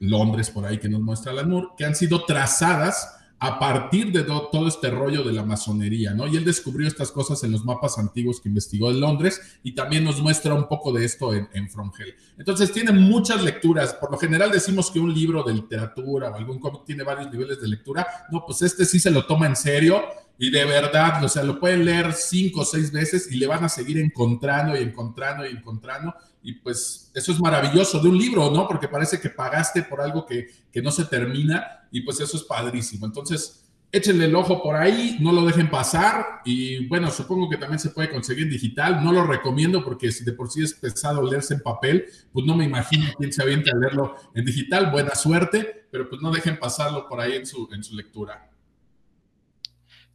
[0.00, 4.66] Londres por ahí que nos muestra Alan que han sido trazadas a partir de todo
[4.66, 6.26] este rollo de la masonería, ¿no?
[6.26, 10.04] Y él descubrió estas cosas en los mapas antiguos que investigó en Londres y también
[10.04, 12.14] nos muestra un poco de esto en, en From Hell.
[12.36, 13.94] Entonces tiene muchas lecturas.
[13.94, 17.60] Por lo general decimos que un libro de literatura o algún cómic tiene varios niveles
[17.60, 18.06] de lectura.
[18.30, 20.02] No, pues este sí se lo toma en serio
[20.38, 23.64] y de verdad, o sea, lo pueden leer cinco o seis veces y le van
[23.64, 26.14] a seguir encontrando y encontrando y encontrando.
[26.42, 28.68] Y pues eso es maravilloso de un libro, ¿no?
[28.68, 32.44] Porque parece que pagaste por algo que, que no se termina y pues eso es
[32.44, 33.04] padrísimo.
[33.04, 37.80] Entonces, échenle el ojo por ahí, no lo dejen pasar y bueno, supongo que también
[37.80, 41.54] se puede conseguir digital, no lo recomiendo porque si de por sí es pesado leerse
[41.54, 45.86] en papel, pues no me imagino quién se avienta a leerlo en digital, buena suerte,
[45.90, 48.48] pero pues no dejen pasarlo por ahí en su, en su lectura.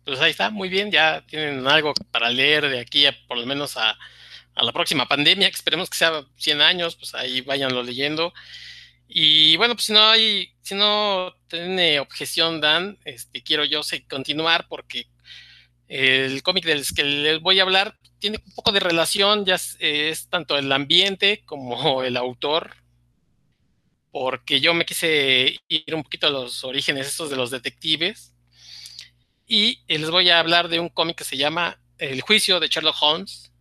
[0.06, 3.78] Pues ahí está, muy bien, ya tienen algo para leer de aquí por lo menos
[3.78, 3.98] a,
[4.56, 8.34] la próxima pandemia, que esperemos que sea 100 años, pues ahí váyanlo leyendo.
[9.08, 14.68] Y bueno, pues si no hay, si no tiene objeción, Dan, este, quiero yo continuar
[14.68, 15.08] porque
[15.88, 20.30] el cómic del que les voy a hablar tiene un poco de relación, ya es,
[20.30, 22.76] tanto el ambiente como el autor,
[24.12, 28.33] porque yo me quise ir un poquito a los orígenes estos de los detectives
[29.48, 32.96] y les voy a hablar de un cómic que se llama El juicio de Sherlock
[33.02, 33.52] Holmes.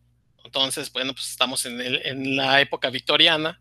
[0.45, 3.61] Entonces, bueno, pues estamos en, la época victoriana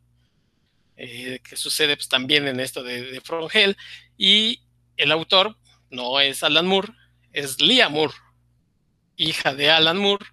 [0.98, 3.78] eh, que sucede pues, también en esto de, de From Hell.
[4.18, 4.62] Y
[4.98, 5.58] el autor
[5.90, 6.94] no es Alan Moore,
[7.34, 8.14] es Leah Moore,
[9.16, 10.26] hija de Alan Moore.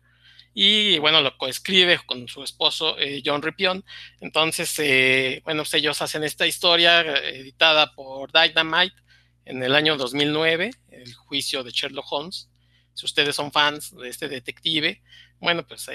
[0.54, 3.84] Y bueno, lo coescribe con su esposo eh, John Ripion.
[4.20, 8.96] Entonces, eh, bueno, pues ellos hacen esta historia editada por Dynamite
[9.48, 12.50] en el año 2009, el juicio de Sherlock Holmes.
[12.92, 15.00] Si ustedes son fans de este detective,
[15.40, 15.88] bueno, pues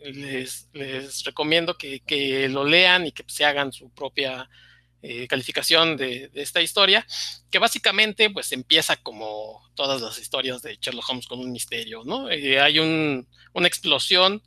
[0.00, 4.48] les, les recomiendo que, lo lean y que se hagan su propia
[5.02, 7.04] eh, calificación de, esta historia,
[7.50, 12.30] que básicamente pues empieza como todas las historias de Sherlock Holmes con un misterio, ¿no?
[12.30, 14.40] Eh, hay una explosión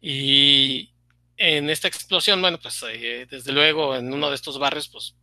[0.00, 0.90] y
[1.36, 5.14] en esta explosión, bueno, pues eh, desde luego en uno de estos barrios pues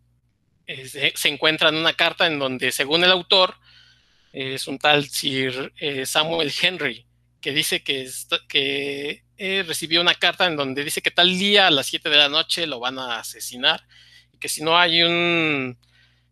[0.68, 3.55] se, se, encuentra una carta en donde según el autor
[4.34, 5.74] es un tal Sir
[6.05, 7.07] Samuel Henry,
[7.41, 8.09] que dice que,
[8.47, 12.18] que eh, recibió una carta en donde dice que tal día a las 7 de
[12.18, 13.88] la noche lo van a asesinar
[14.34, 15.78] y que si no hay un,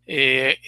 [0.07, 0.59] eh,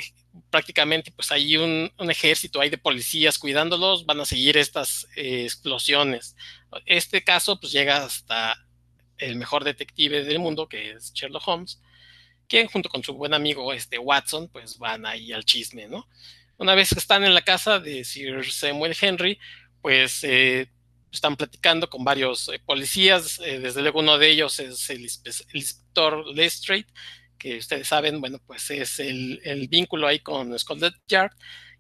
[0.51, 6.36] prácticamente pues hay un, ejército hay de policías cuidándolos, van a seguir estas eh, explosiones.
[6.86, 8.55] Este caso pues llega hasta
[9.18, 11.82] el mejor detective del mundo, que es Sherlock Holmes,
[12.48, 16.08] quien junto con su buen amigo este Watson pues van ahí al chisme, ¿no?
[16.58, 19.38] Una vez que están en la casa de Sir Samuel Henry,
[19.82, 20.70] pues eh,
[21.12, 26.26] están platicando con varios eh, policías, eh, desde luego uno de ellos es el, inspector
[26.36, 26.88] Lestrade,
[27.38, 31.32] que ustedes saben, bueno, pues es el, vínculo ahí con Scotland Yard,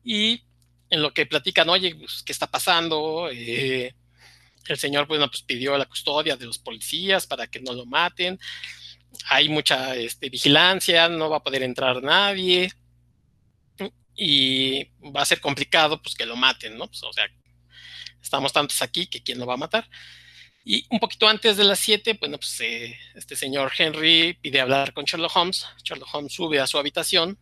[0.03, 0.43] y
[0.91, 3.29] en lo que platican, oye, pues, ¿qué está pasando?
[3.29, 8.37] el señor, bueno, pues pidió la custodia de los policías para que no lo maten,
[9.29, 12.71] hay mucha este, vigilancia, no va a poder entrar nadie,
[14.17, 14.83] y
[15.15, 16.87] va a ser complicado pues que lo maten, ¿no?
[16.87, 17.25] Pues, o sea,
[18.21, 19.87] estamos tantos aquí que quién lo va a matar.
[20.65, 24.91] Y un poquito antes de las 7, bueno, pues eh, este señor Henry pide hablar
[24.91, 25.65] con Sherlock Holmes.
[25.83, 27.37] Sherlock Holmes sube a su habitación.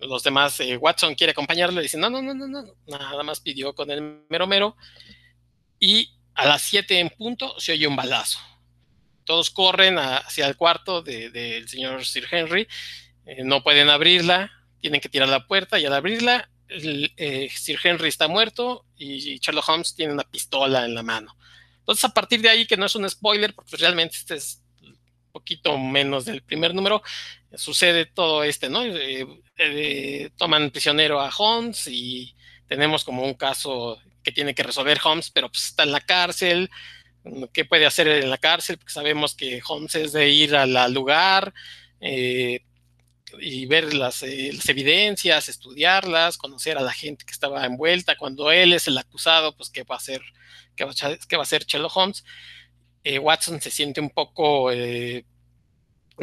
[0.00, 3.74] Los demás, eh, Watson quiere acompañarle, dice, no, no, no, no, no, nada más pidió
[3.74, 4.76] con el mero mero.
[5.78, 8.40] Y a las 7 en punto se oye un balazo.
[9.30, 12.66] Todos corren hacia el cuarto del señor Sir Henry.
[13.24, 14.50] Eh, no pueden abrirla,
[14.80, 19.68] tienen que tirar la puerta y al abrirla eh, Sir Henry está muerto y Sherlock
[19.68, 21.36] Holmes tiene una pistola en la mano.
[21.78, 24.98] Entonces, a partir de ahí, que no es un spoiler, porque realmente este es un
[25.30, 27.00] poquito menos del primer número,
[27.54, 28.82] sucede todo este, ¿no?
[28.84, 29.28] Eh,
[29.58, 32.34] eh, toman prisionero a Holmes y
[32.66, 36.68] tenemos como un caso que tiene que resolver Holmes, pero pues está en la cárcel.
[37.52, 38.78] ¿Qué puede hacer en la cárcel?
[38.78, 41.52] Porque sabemos que Holmes es de ir al lugar,
[42.00, 42.60] eh,
[43.38, 48.16] y ver las, eh, las, evidencias, estudiarlas, conocer a la gente que estaba envuelta.
[48.16, 50.22] Cuando él es el acusado, pues qué va a hacer,
[50.76, 52.24] qué va, a hacer Sherlock Holmes.
[53.04, 54.70] Eh, Watson se siente un poco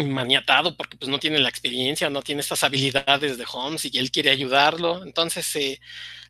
[0.06, 4.12] maniatado porque pues no tiene la experiencia, no tiene estas habilidades de Holmes y él
[4.12, 5.04] quiere ayudarlo.
[5.04, 5.80] Entonces,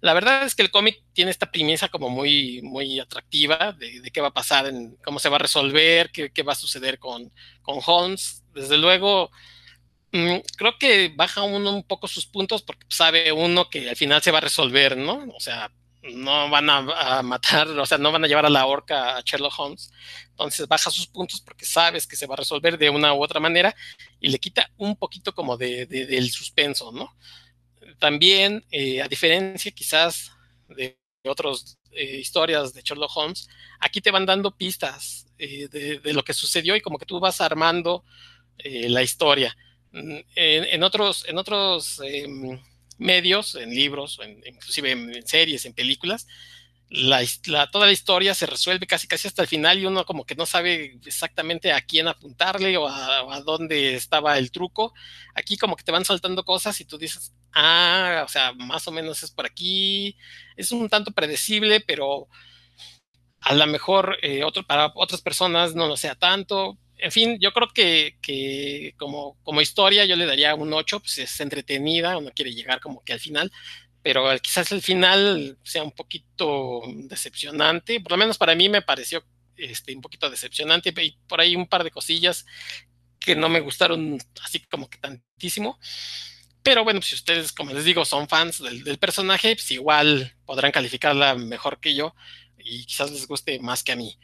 [0.01, 4.11] la verdad es que el cómic tiene esta premisa como muy, muy atractiva de, de,
[4.11, 6.99] qué va a pasar, en, cómo se va a resolver, qué, qué va a suceder
[6.99, 8.43] con, con Holmes.
[8.53, 9.31] Desde luego,
[10.11, 14.21] Mm, creo que baja uno un poco sus puntos porque sabe uno que al final
[14.21, 15.25] se va a resolver, ¿no?
[15.35, 15.71] O sea,
[16.13, 19.57] no van a, matar, o sea, no van a llevar a la horca a Sherlock
[19.57, 19.91] Holmes.
[20.29, 23.39] Entonces baja sus puntos porque sabes que se va a resolver de una u otra
[23.39, 23.75] manera
[24.19, 27.15] y le quita un poquito como de, del suspenso, ¿no?
[27.99, 30.31] También, eh, a diferencia quizás
[30.67, 33.47] de otras eh, historias de Sherlock Holmes,
[33.79, 37.41] aquí te van dando pistas eh, de, lo que sucedió y como que tú vas
[37.41, 38.03] armando
[38.63, 39.55] la historia
[39.91, 42.59] en, otros, en otros em,
[42.97, 46.27] medios, en libros, en, inclusive en, series, en películas,
[46.89, 47.21] la,
[47.69, 50.45] toda la historia se resuelve casi casi hasta el final y uno como que no
[50.45, 54.93] sabe exactamente a quién apuntarle o a, dónde estaba el truco.
[55.35, 58.91] Aquí como que te van soltando cosas y tú dices, ah, o sea, más o
[58.91, 60.15] menos es por aquí.
[60.55, 62.29] Es un tanto predecible, pero
[63.41, 66.77] a lo mejor eh, otro, para otras personas no lo sea tanto.
[66.97, 71.39] En fin, yo creo que, como, como historia yo le daría un 8, pues es
[71.39, 73.51] entretenida, uno quiere llegar como que al final,
[74.01, 79.23] pero quizás el final sea un poquito decepcionante, por lo menos para mí me pareció
[79.57, 82.45] este, un poquito decepcionante y por ahí un par de cosillas
[83.19, 85.79] que no me gustaron así como que tantísimo.
[86.63, 91.35] Pero bueno, si ustedes, como les digo, son fans del, personaje, pues igual podrán calificarla
[91.35, 92.13] mejor que yo
[92.57, 94.17] y quizás les guste más que a mí.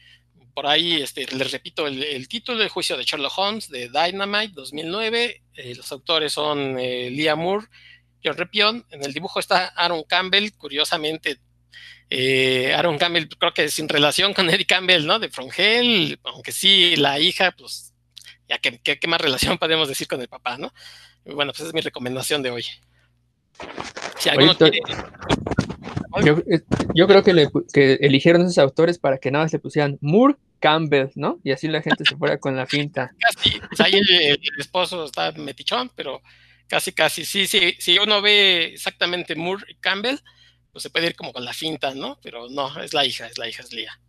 [0.54, 5.44] Por ahí este, les repito el, título, El juicio de Sherlock Holmes de Dynamite 2009.
[5.56, 7.68] Eh, los autores son eh, Leah Moore
[8.24, 8.86] John Repion.
[8.90, 11.40] En el dibujo está Aaron Campbell, curiosamente.
[12.10, 15.20] Eh, Aaron Campbell, creo que sin relación con Eddie Campbell, ¿no?
[15.20, 17.94] De Frongel, aunque sí, la hija, pues,
[18.48, 20.74] ya que, qué más relación podemos decir con el papá, ¿no?
[21.26, 22.66] bueno, pues es mi recomendación de hoy.
[24.20, 24.80] Si alguno quiere...
[26.22, 26.62] Eh,
[26.94, 31.10] yo, creo que, le, que eligieron esos autores para que nada se pusieran Moore Campbell,
[31.16, 31.40] ¿no?
[31.44, 33.12] Y así la gente se fuera con la finta.
[33.20, 36.22] Casi, pues ahí el, esposo está metichón, pero
[36.68, 37.76] Casi, casi, sí, sí.
[37.78, 40.18] Si uno ve exactamente Moore y Campbell,
[40.72, 42.18] pues se puede ir como con la finta, ¿no?
[42.24, 44.00] Pero no, es la hija, es la hija, es Lía.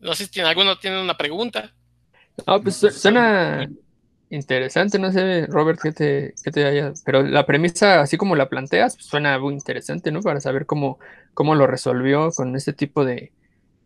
[0.00, 1.74] No sé si tiene, alguno tiene una pregunta.
[2.46, 3.68] No, pues suena
[4.32, 6.92] interesante, no sé, Robert, qué te, qué te haya.
[7.04, 10.22] Pero la premisa, así como la planteas, pues suena muy interesante, ¿no?
[10.22, 10.98] Para saber cómo,
[11.34, 13.32] cómo lo resolvió con este tipo de,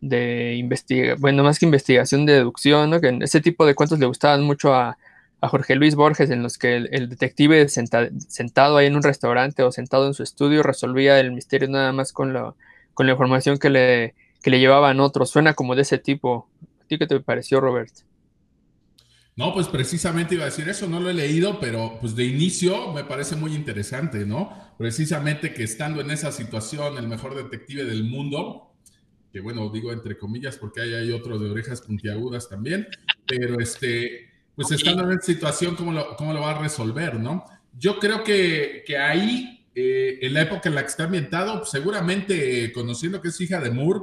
[0.01, 3.01] de investigación, bueno, más que investigación, de deducción, ¿no?
[3.01, 4.97] Que ese tipo de cuentos le gustaban mucho a,
[5.41, 9.71] a Jorge Luis Borges, en los que el, detective sentado ahí en un restaurante o
[9.71, 12.33] sentado en su estudio resolvía el misterio nada más con,
[12.93, 15.29] con la información que le, que le llevaban otros.
[15.29, 16.47] Suena como de ese tipo.
[16.81, 17.91] ¿A ti qué te pareció, Robert?
[19.37, 22.91] No, pues precisamente iba a decir eso, no lo he leído, pero pues de inicio
[22.91, 24.73] me parece muy interesante, ¿no?
[24.79, 28.73] Precisamente que estando en esa situación, el mejor detective del mundo,
[29.31, 32.87] que bueno, digo entre comillas porque hay, hay otro de orejas puntiagudas también,
[33.27, 37.45] pero este, pues estando en esta situación, ¿cómo lo, cómo lo va a resolver, no?
[37.77, 41.69] Yo creo que, que ahí, eh, en la época en la que está ambientado, pues
[41.69, 43.99] seguramente conociendo que es hija de Moore,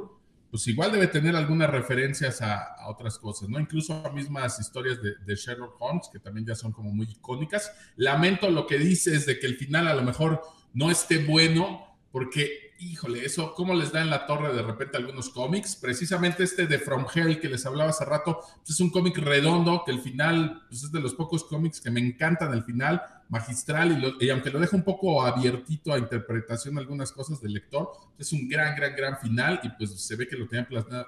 [0.49, 3.59] pues igual debe tener algunas referencias a, otras cosas, ¿no?
[3.59, 7.71] Incluso a mismas historias de, Sherlock Holmes, que también ya son como muy icónicas.
[7.95, 10.41] Lamento lo que dices de que el final a lo mejor
[10.73, 15.29] no esté bueno, porque híjole, eso, ¿cómo les da en la torre de repente algunos
[15.29, 15.75] cómics?
[15.75, 19.83] Precisamente este de From Hell que les hablaba hace rato, pues es un cómic redondo
[19.85, 24.15] que el final, pues es de los pocos cómics que me encantan el final, magistral,
[24.19, 28.47] y, aunque lo deja un poco abiertito a interpretación algunas cosas del lector, es un
[28.47, 30.67] gran, gran, gran final y pues se ve que lo tenían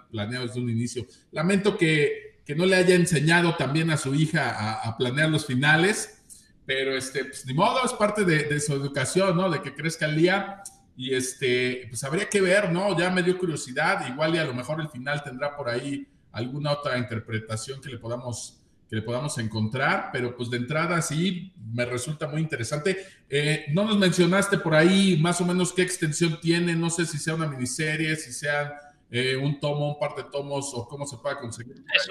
[0.09, 1.05] planeado desde un inicio.
[1.31, 6.23] Lamento que, que no le haya enseñado también a su hija a, planear los finales,
[6.65, 9.49] pero este, pues ni modo, es parte de, de su educación, ¿no?
[9.49, 10.63] De que crezca el día
[10.97, 12.97] y este, pues habría que ver, ¿no?
[12.97, 16.71] Ya me dio curiosidad, igual y a lo mejor el final tendrá por ahí alguna
[16.71, 18.59] otra interpretación que le podamos,
[18.89, 23.05] que le podamos encontrar, pero pues de entrada sí, me resulta muy interesante.
[23.29, 27.17] Eh, no nos mencionaste por ahí más o menos qué extensión tiene, no sé si
[27.17, 28.79] sea una miniserie, si sea
[29.11, 31.75] eh, un tomo, un par de tomos o cómo se puede conseguir.
[31.93, 32.07] Es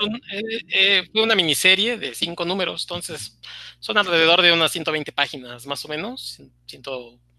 [0.68, 3.38] eh, fue una miniserie de cinco números, entonces
[3.80, 6.82] son alrededor de unas 120 páginas más o menos, 100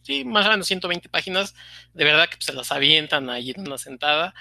[0.01, 1.53] sí, más o menos 120 páginas,
[1.93, 4.33] de verdad que se las avientan ahí en una sentada.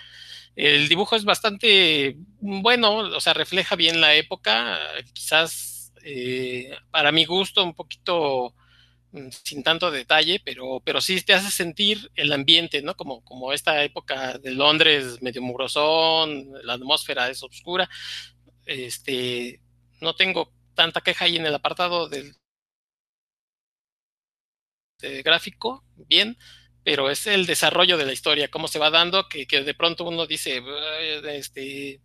[0.57, 4.79] El dibujo es bastante bueno, o sea, refleja bien la época,
[5.13, 8.55] quizás eh, para mi gusto un poquito
[9.13, 12.97] mm, sin tanto detalle, pero, pero sí te hace sentir el ambiente, ¿no?
[12.97, 17.89] Como, como esta época de Londres medio murosón, la atmósfera es oscura.
[18.67, 19.61] Este,
[20.01, 22.37] no tengo tanta queja ahí en el apartado del,
[24.99, 26.39] este, gráfico, bien,
[26.87, 30.25] pero es el desarrollo de la historia, cómo se va dando, que, de pronto uno
[30.25, 30.63] dice,
[31.33, 32.01] este,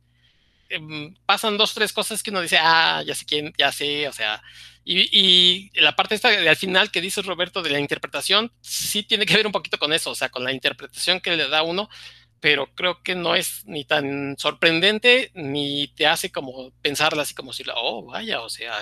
[0.69, 4.11] em, pasan dos, tres cosas que uno dice, ah, ya sé quién, ya sé, o
[4.11, 4.41] sea,
[4.84, 9.36] y, la parte esta al final que dice Roberto de la interpretación, sí tiene que
[9.36, 11.88] ver un poquito con eso, o sea, con la interpretación que le da uno,
[12.41, 17.53] pero creo que no es ni tan sorprendente ni te hace como pensarla así como
[17.53, 18.73] si, oh, vaya, o sea,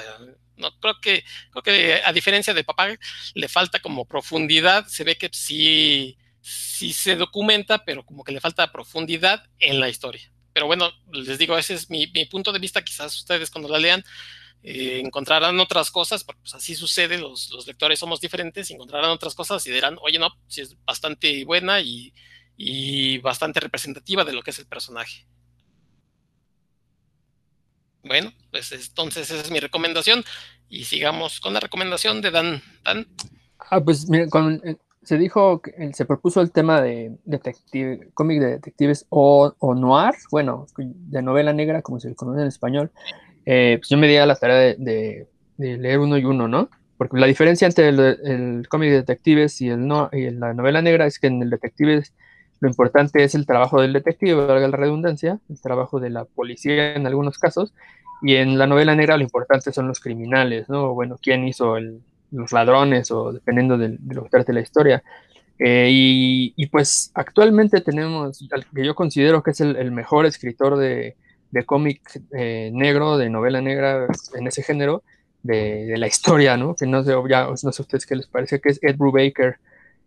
[0.55, 2.87] no creo que, creo que a diferencia de papá
[3.33, 8.39] le falta como profundidad, se ve que sí, sí se documenta, pero como que le
[8.39, 10.31] falta profundidad en la historia.
[10.53, 14.05] Pero bueno, les digo, ese es mi, punto de vista, quizás ustedes cuando la lean
[14.63, 19.67] eh, encontrarán otras cosas, porque pues así sucede, los lectores somos diferentes, encontrarán otras cosas
[19.67, 22.13] y dirán, oye, no, si es bastante buena y
[22.61, 25.25] y bastante representativa de lo que es el personaje.
[28.03, 30.25] Bueno, pues entonces esa es mi recomendación
[30.67, 32.61] y sigamos con la recomendación de Dan.
[32.83, 33.07] Dan.
[33.71, 34.25] Ah, pues mira,
[34.65, 40.15] eh, se dijo, que se propuso el tema de detective, cómic de detectives o, noir,
[40.29, 42.91] bueno, de novela negra, como se le conoce en español.
[43.45, 46.69] Eh, pues yo me di a la tarea de, leer uno y uno, ¿no?
[46.97, 51.05] Porque la diferencia entre el, cómic de detectives y, el no, y la novela negra
[51.05, 52.03] es que en el detective
[52.59, 56.95] lo importante es el trabajo del detective, valga la redundancia, el trabajo de la policía
[56.95, 57.73] en algunos casos,
[58.21, 60.93] y en la novela negra lo importante son los criminales, ¿no?
[60.93, 61.77] Bueno, quién hizo
[62.31, 65.03] los ladrones o dependiendo de, lo que trate la historia.
[65.57, 71.15] Eh, y, pues actualmente tenemos que yo considero que es el, mejor escritor de,
[71.65, 72.01] cómic
[72.31, 75.03] eh, negro, de novela negra en ese género,
[75.43, 76.75] de, la historia, ¿no?
[76.75, 79.57] Que no sé, ya, no sé ustedes qué les parece, que es Ed Brubaker.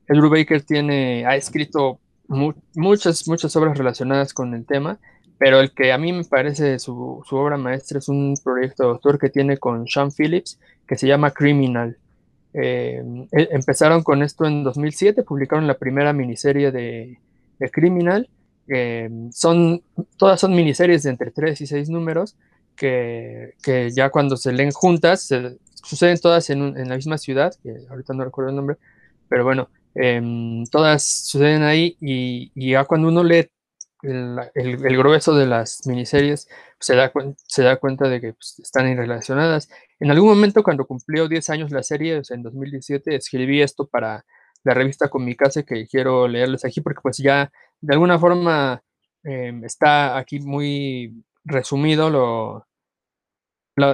[0.06, 1.98] Ed Brubaker tiene, ha escrito
[2.32, 4.98] muchas, muchas obras relacionadas con el tema,
[5.38, 9.18] pero el que a mí me parece su, obra maestra es un proyecto de autor
[9.18, 11.96] que tiene con Sean Phillips que se llama Criminal.
[12.54, 13.02] Eh,
[13.32, 17.18] e, empezaron con esto en 2007, publicaron la primera miniserie de,
[17.70, 18.28] Criminal.
[18.68, 19.82] Eh, son,
[20.16, 22.36] todas son miniseries de entre 3 y 6 números
[22.76, 23.54] que,
[23.94, 25.28] ya cuando se leen juntas,
[25.74, 28.76] suceden todas en, en, la misma ciudad, que ahorita no recuerdo el nombre,
[29.28, 33.50] pero bueno, Em, todas suceden ahí y, ya cuando uno lee
[34.02, 36.48] el, grueso de las miniseries,
[36.80, 37.12] se, da,
[37.46, 39.68] se da cuenta de que pues, están relacionadas.
[40.00, 43.86] En algún momento, cuando cumplió 10 años la serie, o sea, en 2017, escribí esto
[43.86, 44.24] para
[44.64, 48.82] la revista Comicase que quiero leerles aquí porque pues ya de alguna forma
[49.24, 52.66] em, está aquí muy resumido lo,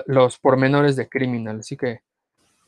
[0.07, 1.61] los pormenores de Criminal.
[1.61, 2.01] Así que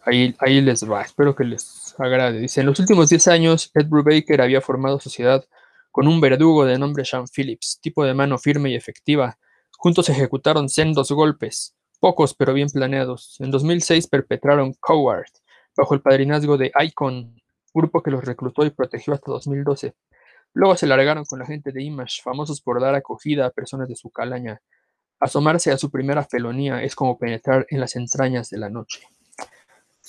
[0.02, 2.40] Ahí, ahí les va, espero que les agrade.
[2.40, 5.44] Dice, en los últimos 10 años, Ed Brubaker había formado sociedad
[5.90, 9.38] con un verdugo de nombre Sean Phillips, tipo de mano firme y efectiva.
[9.76, 13.36] Juntos ejecutaron sendos golpes, pocos pero bien planeados.
[13.40, 15.30] En 2006 perpetraron Coward,
[15.76, 17.40] bajo el padrinazgo de Icon,
[17.74, 19.94] grupo que los reclutó y protegió hasta 2012.
[20.54, 23.96] Luego se largaron con la gente de Image, famosos por dar acogida a personas de
[23.96, 24.60] su calaña.
[25.20, 29.02] Asomarse a su primera felonía es como penetrar en las entrañas de la noche.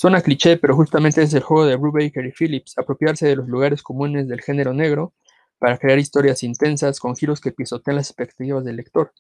[0.02, 3.84] Suena cliché, pero justamente es el juego de Brubaker y Phillips, apropiarse de los lugares
[3.84, 5.14] comunes del género negro
[5.60, 9.14] para crear historias intensas con giros que pisotean las expectativas del lector.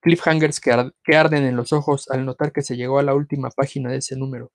[0.00, 3.50] Cliffhangers que, que arden en los ojos al notar que se llegó a la última
[3.50, 4.50] página de ese número.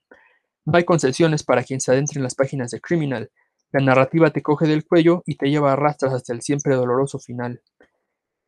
[0.65, 3.29] No hay concesiones para quien se adentre en las páginas de Criminal.
[3.71, 7.19] La narrativa te coge del cuello y te lleva a rastras hasta el siempre doloroso
[7.19, 7.61] final.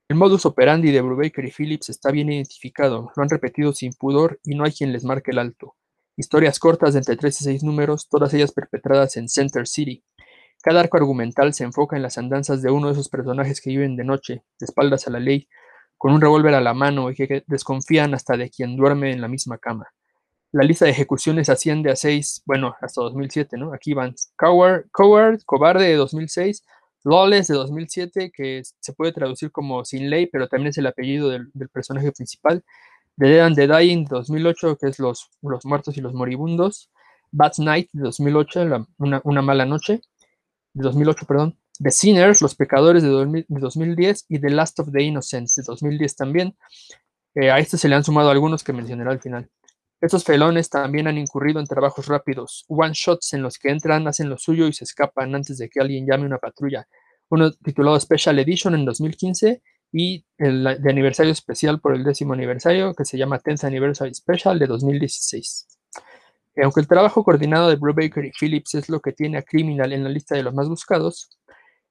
[0.10, 4.40] El modus operandi de Brubaker y Phillips está bien identificado, lo han repetido sin pudor
[4.44, 5.76] y no hay quien les marque el alto.
[6.22, 10.04] Historias cortas de entre 3 y 6 números, todas ellas perpetradas en Center City.
[10.62, 13.96] Cada arco argumental se enfoca en las andanzas de uno de esos personajes que viven
[13.96, 15.48] de noche, de espaldas a la ley,
[15.98, 19.28] con un revólver a la mano y que desconfían hasta de quien duerme en la
[19.28, 19.88] misma cama.
[20.52, 23.74] La lista de ejecuciones asciende a 6, bueno, hasta 2007, ¿no?
[23.74, 26.64] Aquí van Coward, Coward Cobarde de 2006,
[27.04, 31.30] Lawless de 2007, que se puede traducir como sin ley, pero también es el apellido
[31.30, 32.64] del personaje principal,
[33.18, 36.90] The Dead and the Dying 2008, que es Los, los Muertos y los Moribundos,
[37.32, 40.02] Bad Night de 2008, una, Mala Noche,
[40.74, 45.56] de 2008, perdón, The Sinners, Los Pecadores de, 2010 y The Last of the Innocents
[45.56, 46.56] de 2010 también.
[47.36, 49.50] Eh, a este se le han sumado algunos que mencionaré al final.
[50.02, 54.38] Estos felones también han incurrido en trabajos rápidos, one-shots en los que entran, hacen lo
[54.38, 56.88] suyo y se escapan antes de que alguien llame una patrulla.
[57.30, 62.94] Uno titulado Special Edition en 2015 y el de aniversario especial por el décimo aniversario
[62.94, 65.68] que se llama Tenth Anniversary Special de 2016.
[66.64, 70.04] aunque el trabajo coordinado de Brubaker y Phillips es lo que tiene a Criminal en
[70.04, 71.30] la lista de los más buscados,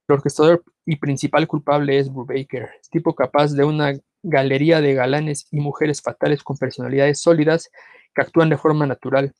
[0.09, 5.61] el orquestador y principal culpable es Brubaker, tipo capaz de una galería de galanes y
[5.61, 7.71] mujeres fatales con personalidades sólidas
[8.15, 9.33] que actúan de forma natural.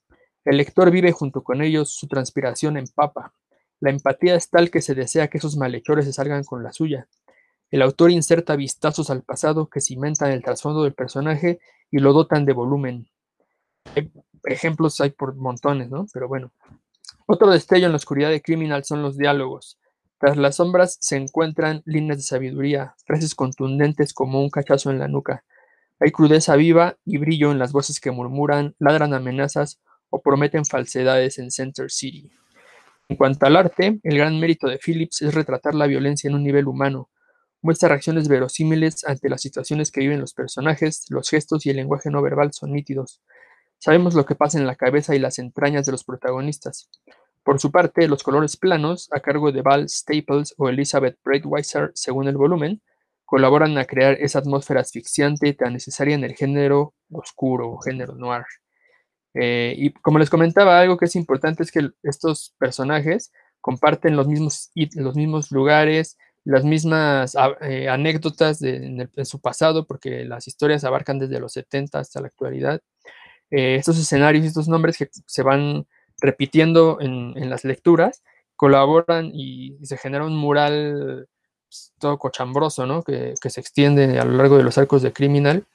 [0.45, 3.35] El lector vive junto con ellos, su transpiración empapa.
[3.81, 7.09] La empatía es tal que se desea que esos malhechores se salgan con la suya.
[7.71, 11.61] El autor inserta vistazos al pasado que cimentan el trasfondo del personaje
[11.91, 13.09] y lo dotan de volumen.
[14.45, 16.07] ejemplos hay por montones, ¿no?
[16.13, 16.53] Pero bueno.
[17.27, 19.79] Otro destello en la oscuridad de Criminal son los diálogos.
[20.19, 25.09] Tras las sombras se encuentran líneas de sabiduría, frases contundentes como un cachazo en la
[25.09, 25.45] nuca.
[26.01, 31.39] Hay crudeza viva y brillo en las voces que murmuran, ladran amenazas o prometen falsedades
[31.39, 32.31] en Center City.
[33.09, 36.43] En cuanto al arte, el gran mérito de Phillips es retratar la violencia en un
[36.43, 37.09] nivel humano,
[37.63, 42.11] Muestra reacciones verosímiles ante las situaciones que viven los personajes, los gestos y el lenguaje
[42.11, 43.21] no verbal son nítidos.
[43.79, 46.89] Sabemos lo que pasa en la cabeza y las entrañas de los protagonistas.
[47.43, 52.29] por su parte, los colores planos, a cargo de Val Staples o Elizabeth Breitweiser, según
[52.29, 52.83] el volumen,
[53.25, 58.45] colaboran a crear esa atmósfera asfixiante tan necesaria en el género oscuro, género noir.
[59.35, 64.27] Eh, y como les comentaba, algo que es importante es que estos personajes comparten los
[64.27, 70.85] mismos, los mismos lugares, las mismas ah, eh, anécdotas de, su pasado, porque las historias
[70.85, 72.81] abarcan desde los 70 hasta la actualidad.
[73.51, 75.87] Eh, estos escenarios y estos nombres que se van
[76.21, 78.23] repitiendo en, las lecturas
[78.57, 81.29] colaboran y, se genera un mural
[81.69, 83.03] pues, todo cochambroso, ¿no?
[83.03, 85.67] Que, se extiende a lo largo de los arcos de Criminal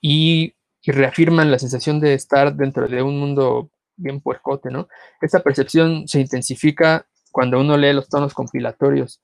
[0.00, 4.88] y, y, reafirman la sensación de estar dentro de un mundo bien puercote, ¿no?
[5.20, 9.20] Esta percepción se intensifica cuando uno lee los tonos compilatorios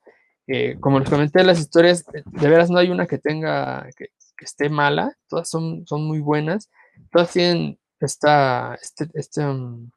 [0.79, 4.07] como les comenté, las historias, de veras no hay una que tenga, que,
[4.39, 6.71] esté mala, todas son, son muy buenas,
[7.11, 9.91] todas tienen esta, este, este um,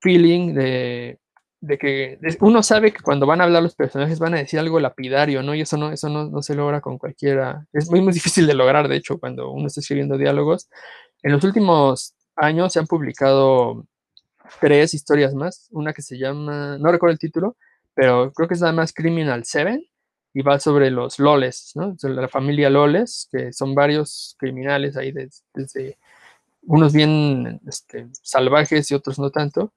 [0.00, 1.18] feeling de,
[1.78, 5.42] que uno sabe que cuando van a hablar los personajes van a decir algo lapidario,
[5.42, 5.54] ¿no?
[5.54, 7.66] Y eso no, eso no, se logra con cualquiera.
[7.72, 10.68] Es muy, muy difícil de lograr, de hecho, cuando uno está escribiendo diálogos.
[11.22, 13.86] En los últimos años se han publicado
[14.60, 17.56] tres historias más, una que se llama, no recuerdo el título,
[17.94, 19.88] pero creo que es nada más Criminal 7
[20.34, 21.96] y va sobre los Loles, ¿no?
[22.02, 25.98] la familia Loles, que son varios criminales ahí desde,
[26.62, 29.72] unos bien este, salvajes y otros no tanto.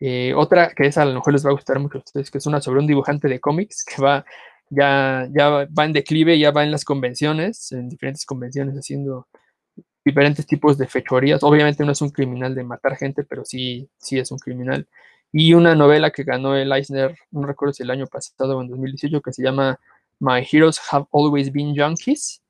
[0.00, 2.38] Eh, otra que esa a lo mejor les va a gustar mucho a ustedes, que
[2.38, 4.24] es una sobre un dibujante de cómics que va
[4.70, 9.28] ya, ya va en declive, ya va en las convenciones, en diferentes convenciones haciendo
[10.04, 11.42] diferentes tipos de fechorías.
[11.42, 14.88] Obviamente no es un criminal de matar gente, pero sí, sí es un criminal
[15.32, 18.68] y una novela que ganó el Eisner, no recuerdo si el año pasado o en
[18.68, 19.78] 2018, que se llama
[20.18, 22.42] My Heroes Have Always Been Junkies.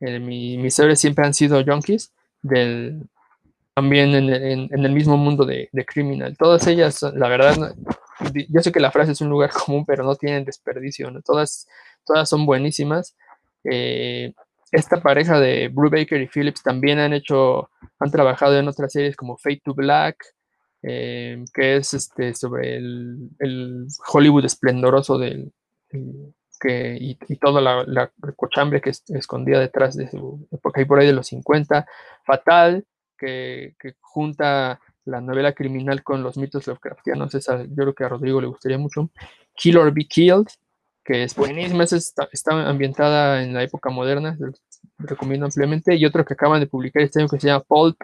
[0.00, 2.12] Eh, mi, mis héroes siempre han sido junkies,
[2.42, 3.08] del,
[3.74, 6.36] también en, el mismo mundo de, Criminal.
[6.38, 7.74] Todas ellas, la verdad,
[8.48, 11.66] yo sé que la frase es un lugar común, pero no tienen desperdicio, Todas,
[12.04, 13.16] todas son buenísimas.
[13.64, 14.32] Eh,
[14.72, 19.36] esta pareja de Baker y Phillips también han hecho, han trabajado en otras series como
[19.36, 20.24] Fate to Black,
[20.82, 25.52] eh, que es este, sobre el, Hollywood esplendoroso del,
[26.60, 31.12] que, y, toda la, cochambre que escondía detrás de su época, y por ahí de
[31.12, 31.86] los 50,
[32.24, 32.84] Fatal,
[33.18, 38.40] que, junta la novela criminal con los mitos Lovecraftianos, esa yo creo que a Rodrigo
[38.40, 39.10] le gustaría mucho,
[39.54, 40.46] Kill or Be Killed,
[41.04, 44.36] que es buenísima, está, está ambientada en la época moderna,
[44.98, 47.96] recomiendo ampliamente, y otro que acaban de publicar este año que se llama Pulp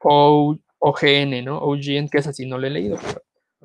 [0.00, 1.58] o OGN, ¿no?
[1.58, 3.22] OGN, que es así, no lo he leído, pero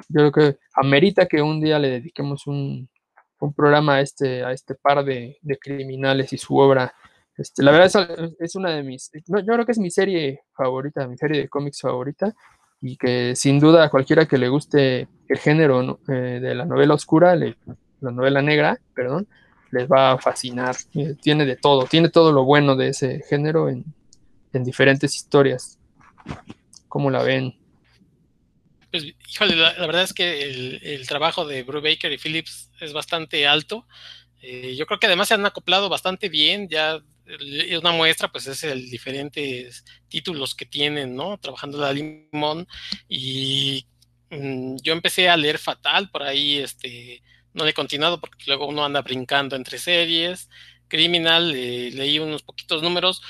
[0.09, 2.89] yo creo que amerita que un día le dediquemos un,
[3.57, 6.93] programa a este, a este par de, criminales y su obra.
[7.36, 11.18] Este, la verdad es, una de mis, yo creo que es mi serie favorita, mi
[11.18, 12.34] serie de cómics favorita,
[12.80, 16.93] y que sin duda a cualquiera que le guste el género eh, de la novela
[16.93, 19.28] oscura, la novela negra, perdón,
[19.72, 20.76] les va a fascinar.
[20.93, 23.84] Eh, tiene de todo, tiene todo lo bueno de ese género en,
[24.53, 25.78] en diferentes historias.
[26.93, 27.55] ¿Cómo la ven?
[28.91, 33.87] Pues, híjole, la, verdad es que el, trabajo de Baker y Phillips es bastante alto.
[34.43, 36.69] Eh, yo creo que además se han acoplado bastante bien.
[36.69, 37.01] Ya
[37.79, 41.39] una muestra, pues es el diferentes títulos que tienen, ¿no?
[41.39, 42.67] Trabajando la Limón.
[43.09, 43.87] Y
[44.29, 47.23] mm, yo empecé a leer Fatal por ahí, este,
[47.53, 50.47] no le he continuado porque luego uno anda brincando entre series.
[50.87, 53.23] Criminal, eh, leí unos poquitos números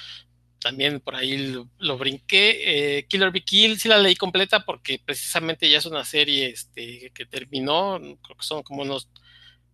[0.64, 2.98] también por ahí lo, brinqué.
[2.98, 7.12] Eh, Killer Be Kill sí la leí completa porque precisamente ya es una serie este,
[7.14, 9.10] que terminó, creo que son como unos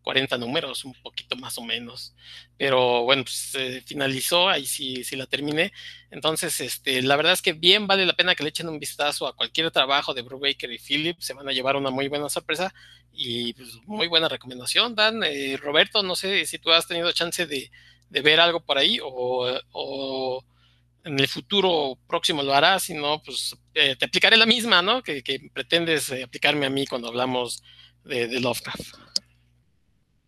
[0.01, 2.15] 40 números, un poquito más o menos.
[2.57, 5.71] Pero bueno, pues finalizó, ahí sí, sí la terminé.
[6.09, 9.27] Entonces, este, la verdad es que bien vale la pena que le echen un vistazo
[9.27, 12.73] a cualquier trabajo de Baker y Philip, se van a llevar una muy buena sorpresa
[13.13, 15.23] y pues, muy buena recomendación, Dan.
[15.23, 17.69] Eh, Roberto, no sé si tú has tenido chance de,
[18.09, 20.43] ver algo por ahí o
[21.03, 25.01] en el futuro próximo lo harás, si no, pues eh, te aplicaré la misma, ¿no?
[25.01, 25.23] Que,
[25.53, 27.63] pretendes eh, aplicarme a mí cuando hablamos
[28.03, 28.95] de, Lovecraft.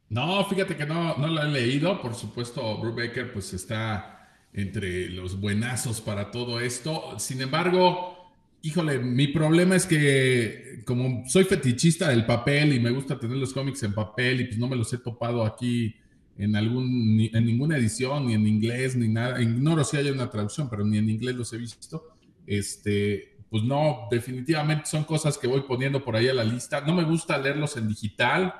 [0.10, 2.02] No, fíjate que no, no lo he leído.
[2.02, 7.18] Por supuesto, Brubaker pues está entre los buenazos para todo esto.
[7.20, 13.18] Sin embargo, híjole, mi problema es que como soy fetichista del papel y me gusta
[13.18, 15.96] tener los cómics en papel y pues no me los he topado aquí
[16.42, 19.40] en, algún, en ninguna edición, ni en inglés, ni nada.
[19.40, 22.16] Ignoro si hay una traducción, pero ni en inglés los he visto.
[22.48, 26.82] Este, pues no, definitivamente son cosas que voy poniendo por ahí a la lista.
[26.82, 28.56] No me gusta leerlos en digital.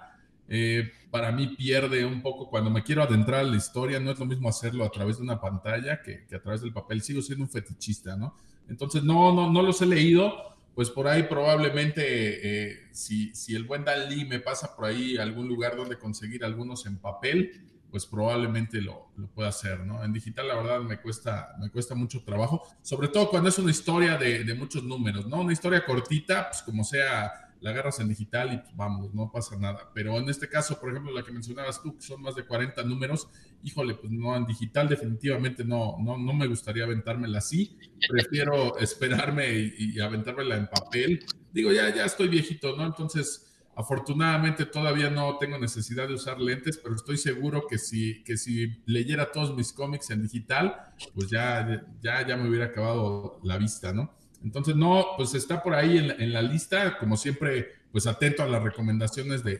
[0.48, 4.00] Eh, para mí pierde un poco cuando me quiero adentrar a la historia.
[4.00, 7.02] No es lo mismo hacerlo a través de una pantalla que, a través del papel.
[7.02, 8.36] Sigo siendo un fetichista, ¿no?
[8.70, 13.64] Entonces, no, no, no los he leído, pues por ahí probablemente eh, si, si, el
[13.64, 18.06] buen Dan Lee me pasa por ahí algún lugar donde conseguir algunos en papel, pues
[18.06, 20.04] probablemente lo, lo, pueda hacer, ¿no?
[20.04, 23.72] En digital la verdad me cuesta, me cuesta mucho trabajo, sobre todo cuando es una
[23.72, 25.42] historia de, de muchos números, ¿no?
[25.42, 29.56] Una historia cortita, pues como sea la agarras en digital y pues, vamos, no pasa
[29.56, 29.92] nada.
[29.94, 32.84] Pero en este caso, por ejemplo, la que mencionabas tú, que son más de 40
[32.84, 33.28] números,
[33.62, 37.78] híjole, pues no, en digital definitivamente no, no, no me gustaría aventármela así.
[38.10, 41.24] Prefiero esperarme y, y aventármela en papel.
[41.54, 42.84] Digo, ya, ya estoy viejito, ¿no?
[42.84, 43.51] Entonces,
[43.82, 48.82] afortunadamente todavía no tengo necesidad de usar lentes, pero estoy seguro que si, que si
[48.86, 50.76] leyera todos mis cómics en digital,
[51.14, 54.14] pues ya, ya, ya me hubiera acabado la vista, ¿no?
[54.44, 58.64] Entonces, no, pues está por ahí en, la lista, como siempre, pues atento a las
[58.64, 59.60] recomendaciones de,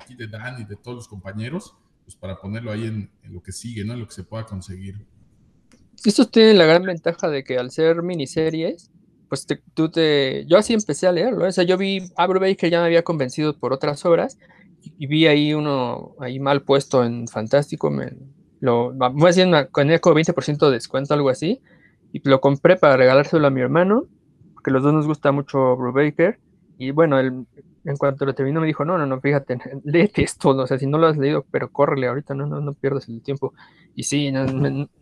[0.00, 1.74] aquí de Dan y de todos los compañeros,
[2.04, 3.92] pues para ponerlo ahí en, lo que sigue, ¿no?
[3.92, 5.06] En lo que se pueda conseguir.
[6.04, 8.90] Esto tiene la gran ventaja de que al ser miniseries,
[9.30, 10.44] pues tú te...
[10.46, 13.56] Yo así empecé a leerlo, o sea, yo vi a Baker ya me había convencido
[13.56, 14.36] por otras obras
[14.82, 18.12] y, vi ahí uno ahí mal puesto en Fantástico, me,
[18.60, 21.62] lo, voy decir con eco 20% de descuento, algo así,
[22.12, 24.06] y lo compré para regalárselo a mi hermano,
[24.54, 26.40] porque los dos nos gusta mucho Brubaker.
[26.76, 27.46] Y bueno, él,
[27.84, 30.86] en cuanto lo terminó me dijo, no, no, no, fíjate, léete esto, o sea, si
[30.86, 33.54] no lo has leído, pero córrele ahorita, no, no, no pierdas el tiempo.
[33.94, 34.32] Y sí,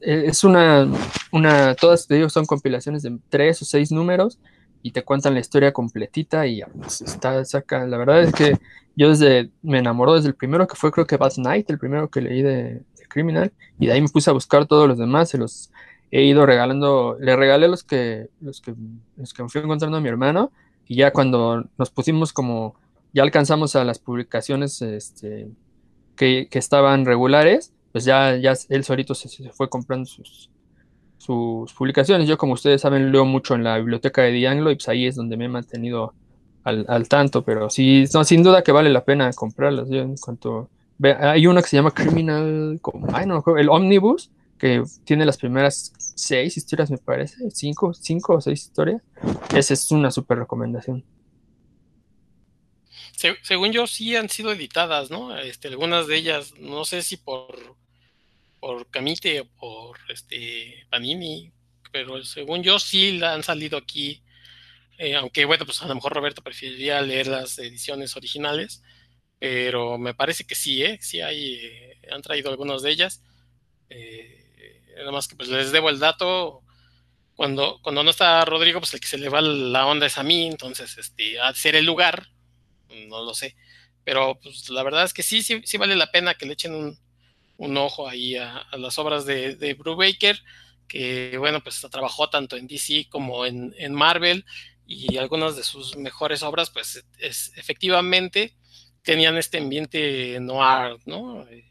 [0.00, 0.88] es una,
[1.32, 4.38] una, todas ellos son compilaciones de tres o seis números
[4.82, 8.56] y te cuentan la historia completita y pues, está, saca, la verdad es que
[8.96, 12.08] yo desde, me enamoró desde el primero que fue creo que Bad Night, el primero
[12.08, 15.28] que leí de, de Criminal, y de ahí me puse a buscar todos los demás,
[15.30, 15.70] se los
[16.10, 18.74] he ido regalando, le regalé los que, los que,
[19.16, 20.52] los que me fui encontrando a mi hermano,
[20.88, 22.74] y ya cuando nos pusimos como,
[23.12, 25.48] ya alcanzamos a las publicaciones este,
[26.16, 30.50] que, que estaban regulares, pues ya, ya él solito se, fue comprando sus,
[31.18, 32.26] sus publicaciones.
[32.26, 35.14] Yo, como ustedes saben, leo mucho en la biblioteca de Dianglo y pues ahí es
[35.14, 36.14] donde me he mantenido
[36.64, 39.88] al, al tanto, pero sí, no, sin duda que vale la pena comprarlas.
[39.90, 40.70] Yo en cuanto...
[41.02, 42.80] hay una que se llama Criminal,
[43.12, 48.40] ay, no, el Omnibus, que tiene las primeras seis historias, me parece, cinco, cinco o
[48.40, 49.02] seis historias.
[49.54, 51.04] Esa es una súper recomendación.
[53.42, 55.36] según yo, sí han sido editadas, ¿no?
[55.38, 57.76] Este, algunas de ellas, no sé si por,
[58.60, 61.52] por Camite o por este Panini,
[61.92, 64.22] pero según yo sí han salido aquí.
[64.98, 68.82] Eh, aunque bueno, pues a lo mejor Roberto preferiría leer las ediciones originales,
[69.38, 70.98] pero me parece que sí, ¿eh?
[71.00, 73.22] Sí hay, eh, han traído algunas de ellas.
[73.90, 74.37] Eh,
[74.98, 76.62] nada más que pues les debo el dato.
[77.34, 80.24] Cuando, cuando no está Rodrigo, pues el que se le va la onda es a
[80.24, 82.28] mí, entonces, este, a ser el lugar,
[83.08, 83.56] no lo sé.
[84.04, 86.74] Pero pues la verdad es que sí, sí, sí vale la pena que le echen
[86.74, 86.98] un,
[87.58, 90.42] un ojo ahí a, las obras de, de Brubaker,
[90.88, 94.44] que bueno, pues trabajó tanto en DC como en, en Marvel,
[94.88, 98.56] y algunas de sus mejores obras, pues es, efectivamente
[99.02, 101.46] tenían este ambiente noir, ¿no?
[101.48, 101.70] Eh,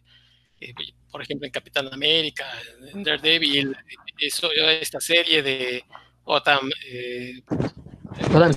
[0.59, 0.73] eh,
[1.18, 2.45] por ejemplo, en Capitán América,
[2.93, 3.76] en Daredevil,
[4.20, 5.84] eso, esta serie de
[6.24, 7.41] Gotham, eh,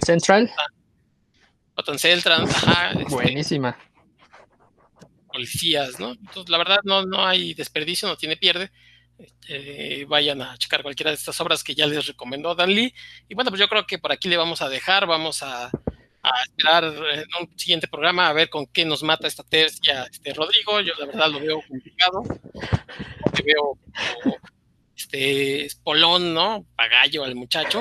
[0.04, 0.50] Central.
[1.74, 2.90] Gotham Central, ajá.
[2.90, 3.78] Este, Buenísima.
[5.32, 6.10] Policías, ¿no?
[6.10, 8.70] Entonces, la verdad, no, no hay desperdicio, no tiene pierde.
[9.18, 12.92] Este, vayan a checar cualquiera de estas obras que ya les recomendó Dan Lee.
[13.26, 15.70] Y bueno, pues yo creo que por aquí le vamos a dejar, vamos a
[16.22, 20.34] a esperar en un siguiente programa a ver con qué nos mata esta tercia este
[20.34, 20.80] Rodrigo.
[20.80, 22.22] Yo la verdad lo veo complicado.
[23.22, 23.78] Porque veo
[24.22, 24.36] como
[24.96, 26.66] este espolón, ¿no?
[26.76, 27.78] Pagallo al muchacho.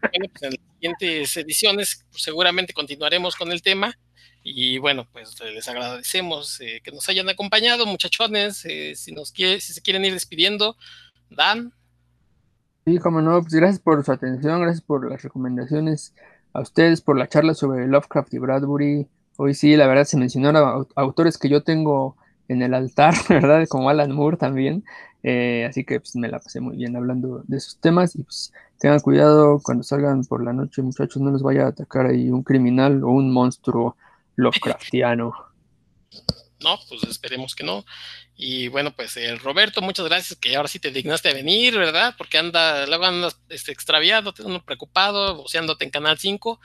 [0.00, 3.94] Bueno, pues en las siguientes ediciones pues seguramente continuaremos con el tema.
[4.42, 8.64] Y bueno, pues les agradecemos eh, que nos hayan acompañado, muchachones.
[8.64, 10.76] Eh, si nos quiere, si se quieren ir despidiendo,
[11.28, 11.74] Dan.
[12.86, 16.14] Sí, como no, pues gracias por su atención, gracias por las recomendaciones
[16.52, 19.06] a ustedes por la charla sobre Lovecraft y Bradbury.
[19.36, 22.16] Hoy sí, la verdad, se mencionaron autores que yo tengo
[22.48, 23.66] en el altar, ¿verdad?
[23.68, 24.84] Como Alan Moore también.
[25.22, 28.52] Eh, así que pues, me la pasé muy bien hablando de esos temas y pues
[28.78, 32.42] tengan cuidado cuando salgan por la noche, muchachos, no les vaya a atacar ahí un
[32.42, 33.96] criminal o un monstruo
[34.36, 35.32] Lovecraftiano.
[36.62, 37.84] No, pues esperemos que no.
[38.42, 42.14] Y bueno, pues eh, Roberto, muchas gracias que ahora sí te dignaste a venir, ¿verdad?
[42.16, 44.32] Porque anda, luego andas este, extraviado,
[44.64, 46.58] preocupado, voceándote en Canal 5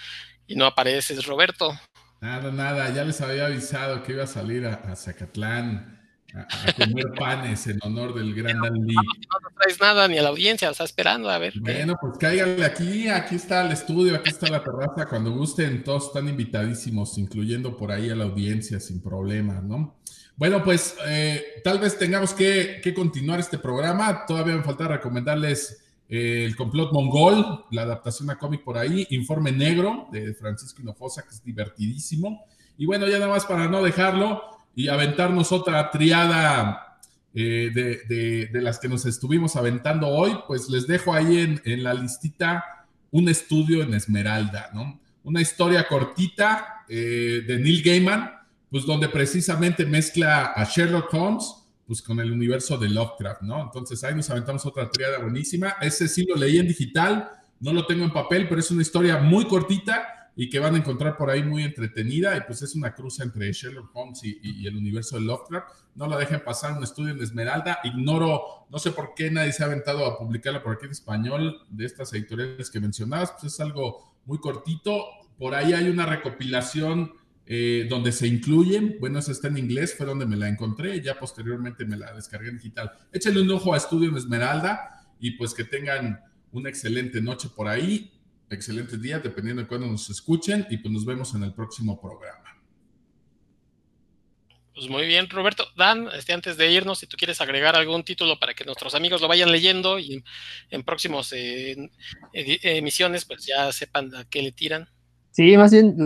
[0.48, 1.78] y no apareces, Roberto.
[2.22, 6.00] Nada, nada, ya les había avisado que iba a salir a, Zacatlán
[6.34, 8.96] a, comer panes en honor del gran Dan Lee.
[8.96, 9.02] No,
[9.42, 11.60] no, traes nada ni a la audiencia, está esperando a ver.
[11.60, 16.06] Bueno, pues cáiganle aquí, aquí está el estudio, aquí está la terraza, cuando gusten, todos
[16.06, 20.00] están invitadísimos, incluyendo por ahí a la audiencia sin problema, ¿no?
[20.38, 24.26] Bueno, pues eh, tal vez tengamos que, continuar este programa.
[24.26, 30.08] Todavía me falta recomendarles El complot mongol, la adaptación a cómic por ahí, Informe Negro
[30.12, 32.46] de Francisco Hinojosa, que es divertidísimo.
[32.78, 34.42] Y bueno, ya nada más para no dejarlo
[34.76, 37.00] y aventarnos otra triada
[37.34, 41.94] eh, de, las que nos estuvimos aventando hoy, pues les dejo ahí en, en la
[41.94, 45.00] listita un estudio en Esmeralda, ¿no?
[45.24, 48.35] Una historia cortita eh, de Neil Gaiman,
[48.76, 51.46] pues donde precisamente mezcla a Sherlock Holmes
[51.88, 53.62] pues con el universo de Lovecraft, ¿no?
[53.64, 55.78] Entonces ahí nos aventamos otra triada buenísima.
[55.80, 57.32] Ese sí lo leí en digital,
[57.62, 60.80] no lo tengo en papel, pero es una historia muy cortita y que van a
[60.80, 64.76] encontrar por ahí muy entretenida y pues es una cruza entre Sherlock Holmes y, el
[64.76, 65.70] universo de Lovecraft.
[65.96, 67.80] No la dejen pasar un estudio en Esmeralda.
[67.86, 71.62] Ignoro, no sé por qué nadie se ha aventado a publicarla por aquí en español
[71.70, 75.02] de estas editoriales que mencionabas, pues es algo muy cortito.
[75.38, 77.14] Por ahí hay una recopilación
[77.48, 81.20] eh, donde se incluyen, bueno, esa está en inglés, fue donde me la encontré, ya
[81.20, 82.92] posteriormente me la descargué en digital.
[83.12, 86.20] Échenle un ojo a Estudio en Esmeralda y pues que tengan
[86.52, 88.12] una excelente noche por ahí,
[88.50, 92.46] excelentes días, dependiendo de cuándo nos escuchen, y pues nos vemos en el próximo programa.
[94.74, 95.66] Pues muy bien, Roberto.
[95.78, 99.22] Dan, este, antes de irnos, si tú quieres agregar algún título para que nuestros amigos
[99.22, 100.22] lo vayan leyendo y
[100.70, 101.92] en próximos eh,
[102.34, 104.90] emisiones, pues ya sepan a qué le tiran.
[105.36, 105.98] Sí, más bien,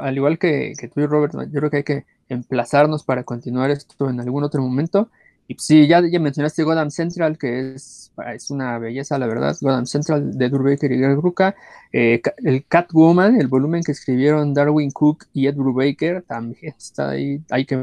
[0.00, 4.08] al igual que, tú y Robert, yo creo que hay que emplazarnos para continuar esto
[4.08, 5.10] en algún otro momento.
[5.48, 9.56] Y pues sí, ya, mencionaste Gotham Central, que es, es una belleza, la verdad.
[9.60, 11.56] Gotham Central de Durbaker y Greg Ruka.
[11.92, 17.42] Eh, el Catwoman, el volumen que escribieron Darwin Cook y Ed Brubaker, también está ahí.
[17.50, 17.76] Hay que,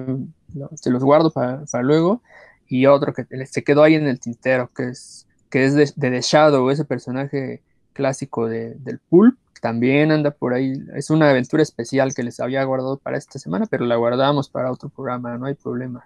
[0.76, 2.22] se los guardo para, luego.
[2.70, 6.12] Y otro que se quedó ahí en el tintero, que es, que es de, de
[6.12, 7.62] The Shadow, ese personaje
[7.92, 10.73] clásico de, del Pulp también anda por ahí.
[10.94, 14.69] Es una aventura especial que les había guardado para esta semana, pero la guardamos para
[14.69, 16.06] otro programa, no hay problema.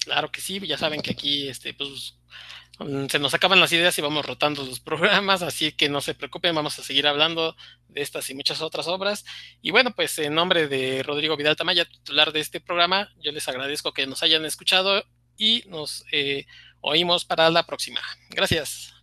[0.00, 2.18] Claro que sí, ya saben que aquí este, pues,
[3.10, 6.52] se nos acaban las ideas y vamos rotando los programas, así que no se preocupen,
[6.52, 7.54] vamos a seguir hablando
[7.86, 9.24] de estas y muchas otras obras.
[9.62, 13.46] Y bueno, pues en nombre de Rodrigo Vidal Tamaya, titular de este programa, yo les
[13.46, 15.04] agradezco que nos hayan escuchado
[15.36, 16.46] y nos eh,
[16.80, 18.00] oímos para la próxima.
[18.30, 18.97] Gracias.